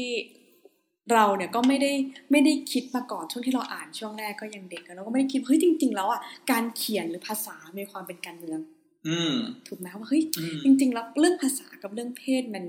[1.14, 1.92] เราเนี่ยก็ไม่ได้
[2.32, 6.22] ไม่ได้คิดมาก่อนช่วงที่เราอ่านช่วงแรกก็ยังเด็กอะเราก็ไม่ได้คิดเฮ้ยจริง ๆ แล้วอะ
[6.52, 8.60] การเขียนหรือภาษามีความเป็นการเมือง
[9.08, 9.34] อืม
[9.68, 12.66] ถูกไหมว่าเฮ้ยอืมจริง ๆ แล้วเรื่องภาษากับเรื่องเพศมัน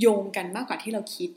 [0.00, 1.30] โยงกันมากกว่าที่เราคิด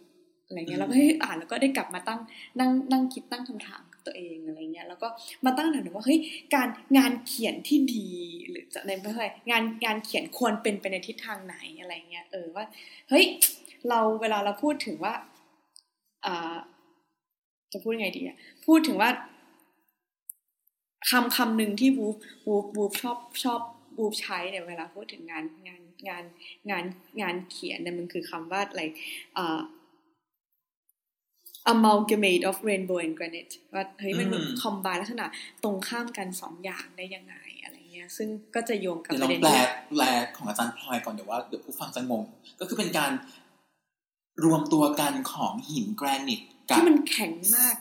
[0.48, 2.20] อะไรเงี้ยอืมแล้วก็ให้อ่านแล้วก็ได้กลับมาตั้ง
[2.60, 5.08] นั่งนั่งคิดตั้งคำถามกับ ตัวเองอะไรเงี้ยแล้วก็
[5.46, 6.20] มาตั้งคำถามว่าเฮ้ย
[6.56, 8.08] การงานเขียนที่ดี
[8.50, 12.66] หรือจะในไม่ใช่งานงานเขียนควรเป็นไปในทิศทางไหนอะไรเงี้ยเออว่า
[13.10, 13.26] เฮ้ย
[13.90, 15.14] เราเวลาเราพูดถึงว่า
[16.26, 16.56] อ่า
[17.74, 19.10] จะพูดยังไงดีอะพูดถึงว่า
[21.10, 22.16] คำคำหนึ่งที่วูฟ
[22.48, 23.62] วูฟวูฟชอบชอบ
[23.98, 26.24] วูฟใช้เนี่ยเวลาพูดถึงงานงานงาน
[26.70, 26.84] งาน
[27.22, 28.84] งานเขียนเนี่ยมันคือคำว่าอะไร
[29.38, 29.60] อ่า
[31.72, 35.26] amalgamate of rainbow and granite ว่าเฮ้ยมันแบบอืมคอมบายลักษณะ
[35.64, 39.66] ตรงข้ามกันสองอย่างได้ยังไงอะไรเงี้ย ซึ่งก็จะโยงกับเดี๋ยวปลระองเด็นแปลที่
[39.98, 40.06] แปล
[40.36, 42.24] ของอาจารย์พลอยก่อนเดี๋ยวว่าเดี๋ยวผู้ฟังจะงง
[42.60, 43.12] ก็คือเป็นการ
[44.46, 47.76] รวมตัวกันของหินแกรนิตกับที่มันแข็งมาก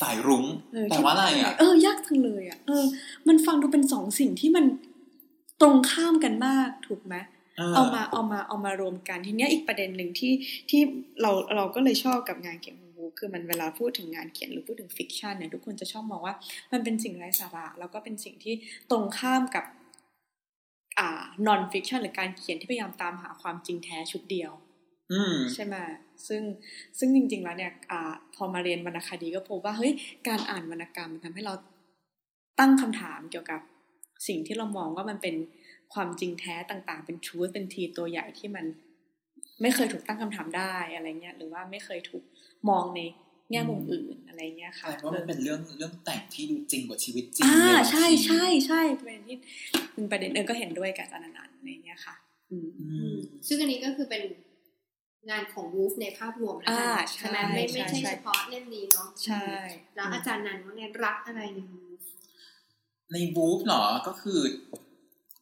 [0.00, 2.84] สายรุ้งเออแปลว่าอะไรอะเออยากจังเลยอะเออ
[3.28, 4.64] มันฟังดูเป็นสองสิ่งที่มัน
[5.60, 7.14] ตรงข้ามกันมากถูกไหม
[7.74, 10.32] เอามาเอามาเอามารวมกัน ทีเนี้ยอีกประเด็นหนึ่งที่
[10.70, 10.80] ที่
[11.22, 12.87] เราเราก็เลยชอบกับงานเขียนของบุ๊ก
[13.18, 16.34] คือมันเวลาพูดถึงงานเขียนหรือพูดถึงฟิกชันเนี่ยทุกคนจะชอบมองว่า
[16.72, 18.54] มันเป็นสิ่งไร้สาระ แล้วก็เป็นสิ่งที่
[18.90, 19.64] ตรงข้ามกับ
[20.98, 24.52] อ่า non fiction หรือการเขียนที่พยายามตามหาความจริงแท้ชุดเดียว
[25.12, 25.74] อืมใช่ไหม
[26.28, 26.42] ซึ่ง
[26.98, 29.92] ซึ่งจริง ๆ แล้วเนี่ยอ่าพอมาเรียนวรรณคดีก็พบว่าเฮ้ย
[30.28, 31.54] การอ่านวรรณกรรมมันทำให้เรา
[32.58, 33.60] ตั้งคำถามเกี่ยวกับ
[34.28, 35.36] สิ่งที่เรามองว่ามันเป็น
[35.94, 38.64] ความจริงแท้ต่างๆ เป็น truth เป็นทีตัวใหญ่ที่มัน
[39.62, 42.24] ไม่เคยถูกตั้งคำถามได้อะไรเงี้ยหรือว่าไม่เคยถูก
[42.68, 43.00] มองใน
[43.50, 49.36] แง่มุมอื่นอะไรเงี้ยแปค่ะลว่ามันเป็นเรื่องเรื่องแต่งที่ดูจริงกว่าชีวิตจริงอ่าเลยบางใช่ทีใช่ใช่เป็นที่
[49.92, 52.14] เป็นประเด็นเออก็เห็นด้วยกับอาจารย์อนันต์อะไรเงี้ยค่ะ
[52.50, 53.14] อืมอืม
[53.46, 54.22] ซึ่งอันนี้ก็คือเป็น
[55.30, 59.46] งานของวูฟในภาพรวมแล้วกัอ่านใช่ไหมใช่ไม่ไม่ใช่ใช่ใช่เฉพาะเล่มนี้เนาะใช่
[59.96, 62.02] แล้วอาจารย์นันว่าไงรักอะไรในวูฟ
[63.12, 64.40] ในบูฟเหรอก็คือ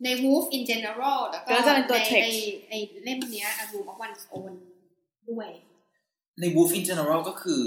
[0.05, 2.28] ในวูฟ in general แล้วก็ก็จะเป็นตัวใน text ไอ
[2.68, 2.74] ไอ
[3.05, 4.53] เล่มเนี้ย A Room of One's Own
[5.30, 5.49] ด้วย
[6.40, 7.62] ใน Wolf in general ก็คือ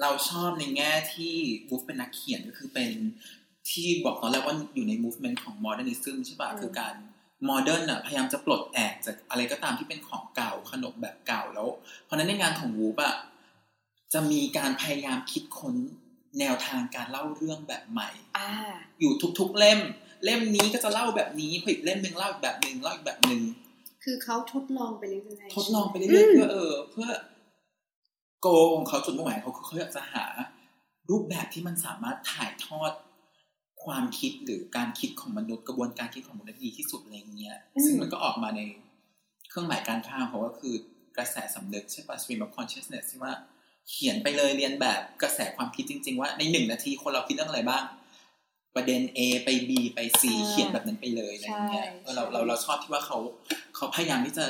[0.00, 1.34] เราชอบในแง่ที่
[1.68, 2.90] Wolf เป็นนักเขียนก็คือเป็น
[3.70, 6.94] ที่บอกตอนแรกว่าอยู่ใน movement ของ modernism ใช่ป่ะอืมคือการ
[7.48, 11.68] modern อะพยายามจะปลดแอกจากอะไรก็ตามที่เป็นของเก่าขนบแบบเก่าแล้ว
[12.04, 13.16] เพราะฉะนั้นในงานของ Wolf อะ
[14.12, 15.74] จะมีการพยายามคิดค้น
[16.40, 18.50] แนวทางการเล่าเรื่องแบบใหม่อ่า
[19.00, 19.80] อยู่ทุกๆเล่ม
[20.24, 23.42] เล่มนี้ก็จะเล่าแบบนี้พออีกเล่มหนึ่งเล่าอีกแบบหนึ่งเล่าอีกแบบหนึ่ง
[24.04, 27.08] คือเขาทดลองไปเรื่อยๆทดลองไปเรื่อยๆเพื่อเออ เพื่อ
[28.40, 30.24] โกของเขาจุดมุ่งหมายเขาคือเขาอยากจะหา
[31.10, 32.92] รูปแบบที่มันสามารถถ่ายทอด
[33.84, 38.60] ความคิดหรือการคิดของมนุษย์กระบวนการคิดของมนุษย์ดีที่สุดอะไรเงี้ยอืมซึ่งมันก็ออกมาใน
[39.48, 40.74] เครื่องหมายการค้าของเขาก็คือ
[41.16, 43.32] กระแสสำนึกใช่ปะ stream of consciousness ที่ว่า
[43.90, 47.82] เขียนไปเลยเรียนแบบกระแสความคิดจริง ๆ ว่าในหนึ่งนาทีคนเราคิดเรื่องอะไรบ้าง
[48.78, 53.18] ประเด็น A ไป B ไป C อ่าเขียนแบบนั้นไปเลยอะไรเงี้ยใช่เออเราเราเราชอบที่ว่าเขา
[53.76, 54.46] เขาพยายามที่จะ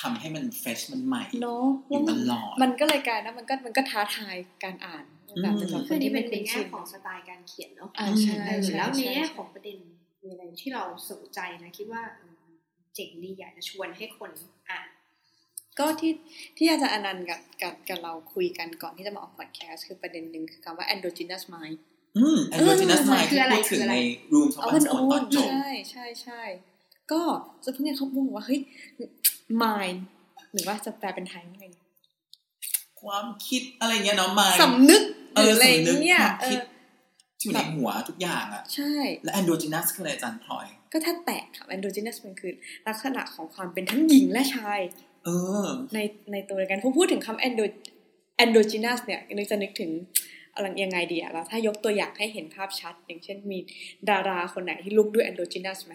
[0.00, 5.04] ทำให้มันเฟรชมันใหม่เนาะอยู่ตลอดมันก็เลยกลายนะมันก็มันก็ท้าทายการอ่าน
[5.42, 9.78] แบบอืมสำหรับคคือนนี่ที่เป็ไม่นในคุ้นแง่ชินของสไตล์การเขียนเนาะอ่าใช่เออใช่แล้วในช่แง่ใช่ของประเด็น
[10.22, 12.42] มีอะไรที่เราสนใจนะคิดว่าเออ
[12.94, 14.30] เจ๋งดีอยากจะชวนให้คน
[14.70, 14.88] อ่าน
[15.78, 16.12] ก็ที่
[16.56, 21.78] ที่อาจารย์อนันต์กับกับกับเราคุยกันก่อนที่จะมาออกพอดแคสต์คือประเด็นหนึ่งคือคำว่า endogenous mind
[22.16, 23.96] อืม androgynous เออ mind คือที่อะไรพูดถึงคืออะไรใน
[24.32, 26.42] room เอา of เป็น one's โอ้ own ตอนจบ ใช่ใช่ใช่
[27.12, 27.22] ก็
[27.64, 28.60] จะพูดเนี่ยเขาพูดว่า เฮ้ย
[29.62, 29.98] mind
[30.52, 31.66] หรือว่าจะแปลเป็นไทยว่าไง
[33.00, 35.02] ความคิดอะไรเงี้ยเนาะ mind สำนึก
[35.34, 36.64] หเอรือออะไรสำนึกเนี่ยความเอคิดอ
[37.40, 38.94] ที่อยู่ในหัวทุกอย่างอะ ใช่
[39.24, 42.52] และ androgynous คืออะไรอาจารย์พลอย ก็ถ้าแตกค่ะ androgynous มันคือ
[42.88, 44.80] ลักษณะของความเป็นทั้งหญิงและชาย
[45.24, 45.28] เอ
[45.64, 45.98] อ ใน
[46.32, 47.64] ในตัวเดียวกันพอพูดถึงคำ endo
[48.44, 49.90] endogenous เนี่ยนึกจะนึกถึง
[50.56, 53.58] อะไรยังไงดีอะแล้วถ้ายกตัวอย่างให้เห็นภาพชัด อย่างเช่นมี
[54.10, 55.94] ดาราคนไหนที่ลุกด้วย endogenous ไหม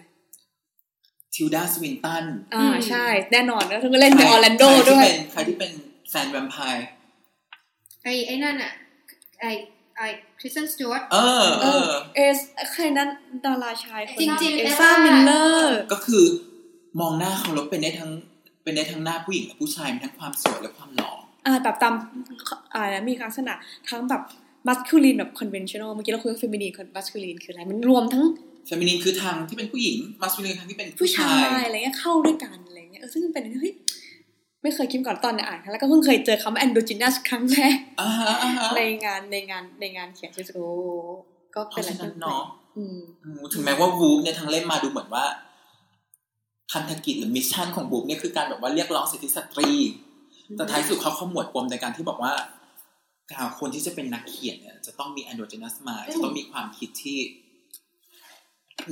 [1.34, 5.70] ทิลดาสวินตันอ่าใช่ แน่นอนแล้วเธอก็เล่นในออร์แลนโดด้วยใครที่เป็น
[6.10, 6.86] แฟนแวมไพร์
[8.02, 8.72] ไอ้ไอ้นั่นอะ
[9.40, 9.50] ไอ้
[9.96, 10.06] ไอ้
[10.40, 12.38] คริสเตนสจวร์ตเออเออเอส
[12.72, 13.08] ใครนั้น
[13.46, 16.24] ดาราชายคนจริงๆเอเอซร่าเอซร่ามิลเลอร์ก็คือ
[17.00, 18.10] มองหน้าเขาแล้วเป็นได้ทั้ง
[18.62, 21.12] เป็นได้ทั้งหน้าผู้หญิงและผู้ชายมีทั้งความสวยและความหล่อ
[21.46, 21.94] อ่าแบบตาม
[22.74, 23.54] อ่ามีลักษณะ
[23.88, 24.22] ทั้งแบบ
[24.66, 28.24] masculine แบบ conventional เมื่อกี้เราคุยว่า feminine กับ masculine คืออะไร มันรวมทั้ง
[28.66, 33.74] feminine คือทางที่เป็นผู้หญิง masculine ทางที่เป็นผู้ชายอะไรเงี้ยเข้าด้วยกันอะไรเงี้ยเออซึ่งมันเป็นอะไรที่เฮ้ย
[34.62, 40.66] ไม่เคยคิดก่อนตอนอ่านครั้งแรกก็เพิ่งเคยเจอคำว่า androgynous ครั้งแรกอ่าฮะอ่าฮะในงานในงานในงานเขียนชื่อโอ้
[41.54, 42.42] ก็เพเป็นราะอะไรฉะนั้ที่นเนาะ
[42.76, 45.24] อืมอืมถึงแม้ว่าวูฟเนี่ยทางเล่มมาดูเหมือนว่า
[46.72, 49.70] พันธกิจหรือ mission ของวูฟเนี่ยคือการแบบว่าเรียกร้องสิทธิสตรี
[50.56, 52.61] แต่ท้ายสุดเขาขมวดปมในการที่บอกว่าการ
[53.60, 57.18] คนที่จะเป็นนักเขียนเนี่ยจะต้องมี androgynous mind จะต้องมีความคิดที่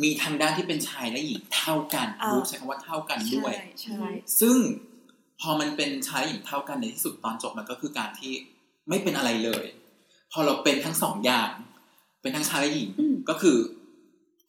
[0.03, 4.09] มีทางด้านที่เป็นชายและหญิงเท่ากันอ่าวูฟใช้คำว่าเท่ากันด้วยใช่ใช่
[4.41, 4.57] ซึ่ง
[5.41, 8.33] พอมันเป็นชายหญิงเท่ากันในที่สุดตอนจบมันก็คือการที่
[8.89, 9.65] ไม่เป็นอะไรเลย
[10.33, 11.51] พอเราเป็นทั้งสองอย่าง
[12.23, 13.57] เป็นทั้งชายและหญิงอืมก็คือ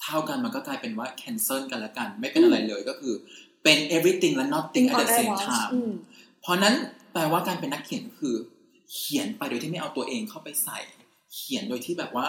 [0.03, 3.13] เท่ากันมันก็กลายเป็นว่า cancel กันละกัน ไม่เป็นอะไรเลยก็คือ
[3.63, 5.91] เป็น everything และ nothing at the same time อืม
[6.41, 6.75] เพราะนั้น
[7.13, 8.35] แปลว่าการเป็นนักเขียนก็คือ
[8.93, 10.79] เขียนไปโดยที่ไม่เอาตัวเองเข้าไปใส่
[11.35, 12.27] เขียนโดยที่แบบว่า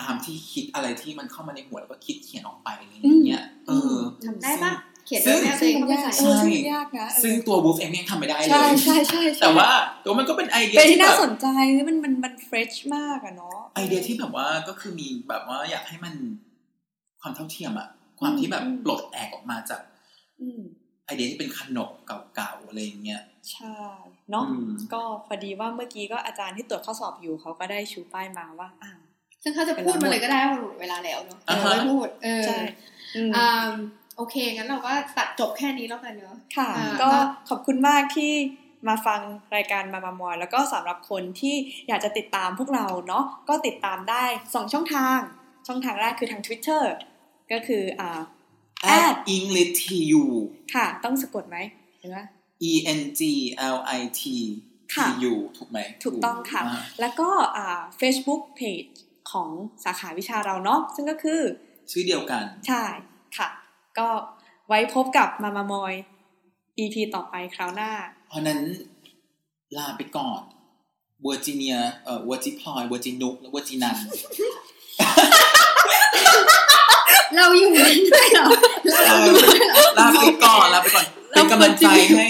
[0.00, 3.96] ตามที่คิดอะไรที่มันเข้ามาในหัวแล้วก็คิดเขียนออกไปอะไรอย่างเงี้ย เออ
[4.26, 4.72] ทำได้ปะ
[5.06, 9.70] เขียนซึ่โดงยไม่เอาตัวซึ่เองงมันเข้าไปยากใส่เออซึ่งมันยากนะเออซึ่งตัววูฟเองเนี่ยทำไม่ได้เลใช่ยใช่ใช่ใช่แต่ว่า
[10.04, 11.46] ตัวมันก็เป็นไอเดียเป็นที่ที่แบน่าบสนใจ
[11.88, 16.14] มันมันมัน fresh มากอะเนาะไอเดียที่แบบว่าก็คือมีแบบว่าอยากให้มัน
[17.20, 17.88] ความเท่าเทียมอะ
[18.20, 19.80] ความที่แบบอืมปลดแอกออกมาจาก
[20.40, 20.60] อืม
[21.10, 23.78] ไอเดียที่เป็นขนบเก่าๆอะไรอย่างเงี้ยใช่
[24.30, 28.90] เนาะอืมก็พอดีว่าเมื่อกี้ก็อาจารย์ที่ตรวจข้อสอบอยู่เขาก็ได้ชูป้ายมาว่าอ่า
[29.42, 32.58] ซึ่งเขาจะพูดมาเลยก็ได้ว่าหมดเวลาแล้วเนาะอ่าเราฮะไม่พูดเออใช่
[33.16, 33.50] อืมอ่า
[34.16, 38.32] โอเคงั้นเราก็ตัดจบแค่นี้แล้วกันเนาะค่ะอ่าก็ก็ขอบคุณมากที่
[38.88, 39.20] มาฟัง
[39.56, 41.56] รายการมามามอยแล้วก็สำหรับคนที่
[41.88, 45.18] อยากจะติดตามพวกเราเนาะก็ติดตามได้สองช่องทาง
[45.66, 46.82] ช่องทางแรกคือทาง Twitter
[47.52, 48.20] ก็คืออ่า
[48.98, 50.22] at English TU
[50.74, 51.56] ค่ะ ต้องสะกดไหม
[52.00, 52.24] หรือว่า
[52.70, 53.20] E N G
[53.74, 54.22] L I T
[54.94, 58.90] ค่ะ T U ถูกไหม ถูกต้องค่ะาแล้วก็อ่า Facebook Page
[59.30, 59.48] ของ
[59.84, 61.40] สาขาวิชาเราเนาะซึ่งก็คือ
[61.90, 62.84] ชื่อเดียวกัน ใช่
[63.36, 63.48] ค่ะ
[63.98, 64.08] ก็
[64.68, 65.94] ไว้พบกับมามามอย
[66.78, 67.90] EP ต่อไปคราวหน้า
[68.28, 68.60] เพราะนั้น
[69.76, 70.40] ลาไปก่อน
[71.22, 73.96] เวอร์จิเนียเอ่อเวอร์จิพลอยเวอร์จินุกและเวอร์จินัน
[77.36, 78.46] เราอยู่นั่นด้วยเหรอ
[79.06, 82.26] เราอยู่นั่นเหรอลาไปก่อนลาไปก่อนเป็นกำลังใจให้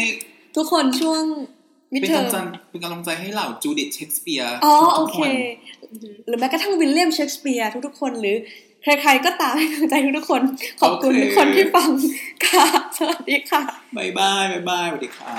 [0.57, 1.23] ทุกคนช่วง
[1.93, 2.37] midterm เป็นกำลังใจ
[2.71, 5.31] เป็นกำลังใจให้เหล่าจูดิตเชคสเปียร์อ๋อโอเคทุกๆคน
[6.27, 8.37] หรือแม้กระทั่งวิลเลียมเชกสเปียร์ทุกๆคนหรือ
[8.83, 10.43] ใครๆก็ตามให้กำลังใจทุกๆคน
[10.81, 11.91] ขอบคุณทุกคนที่ฟัง
[12.45, 12.65] ค่ะ
[12.99, 13.63] สวัสดีค่ะ
[13.97, 15.33] bye bye bye bye สวัสดีค่ะ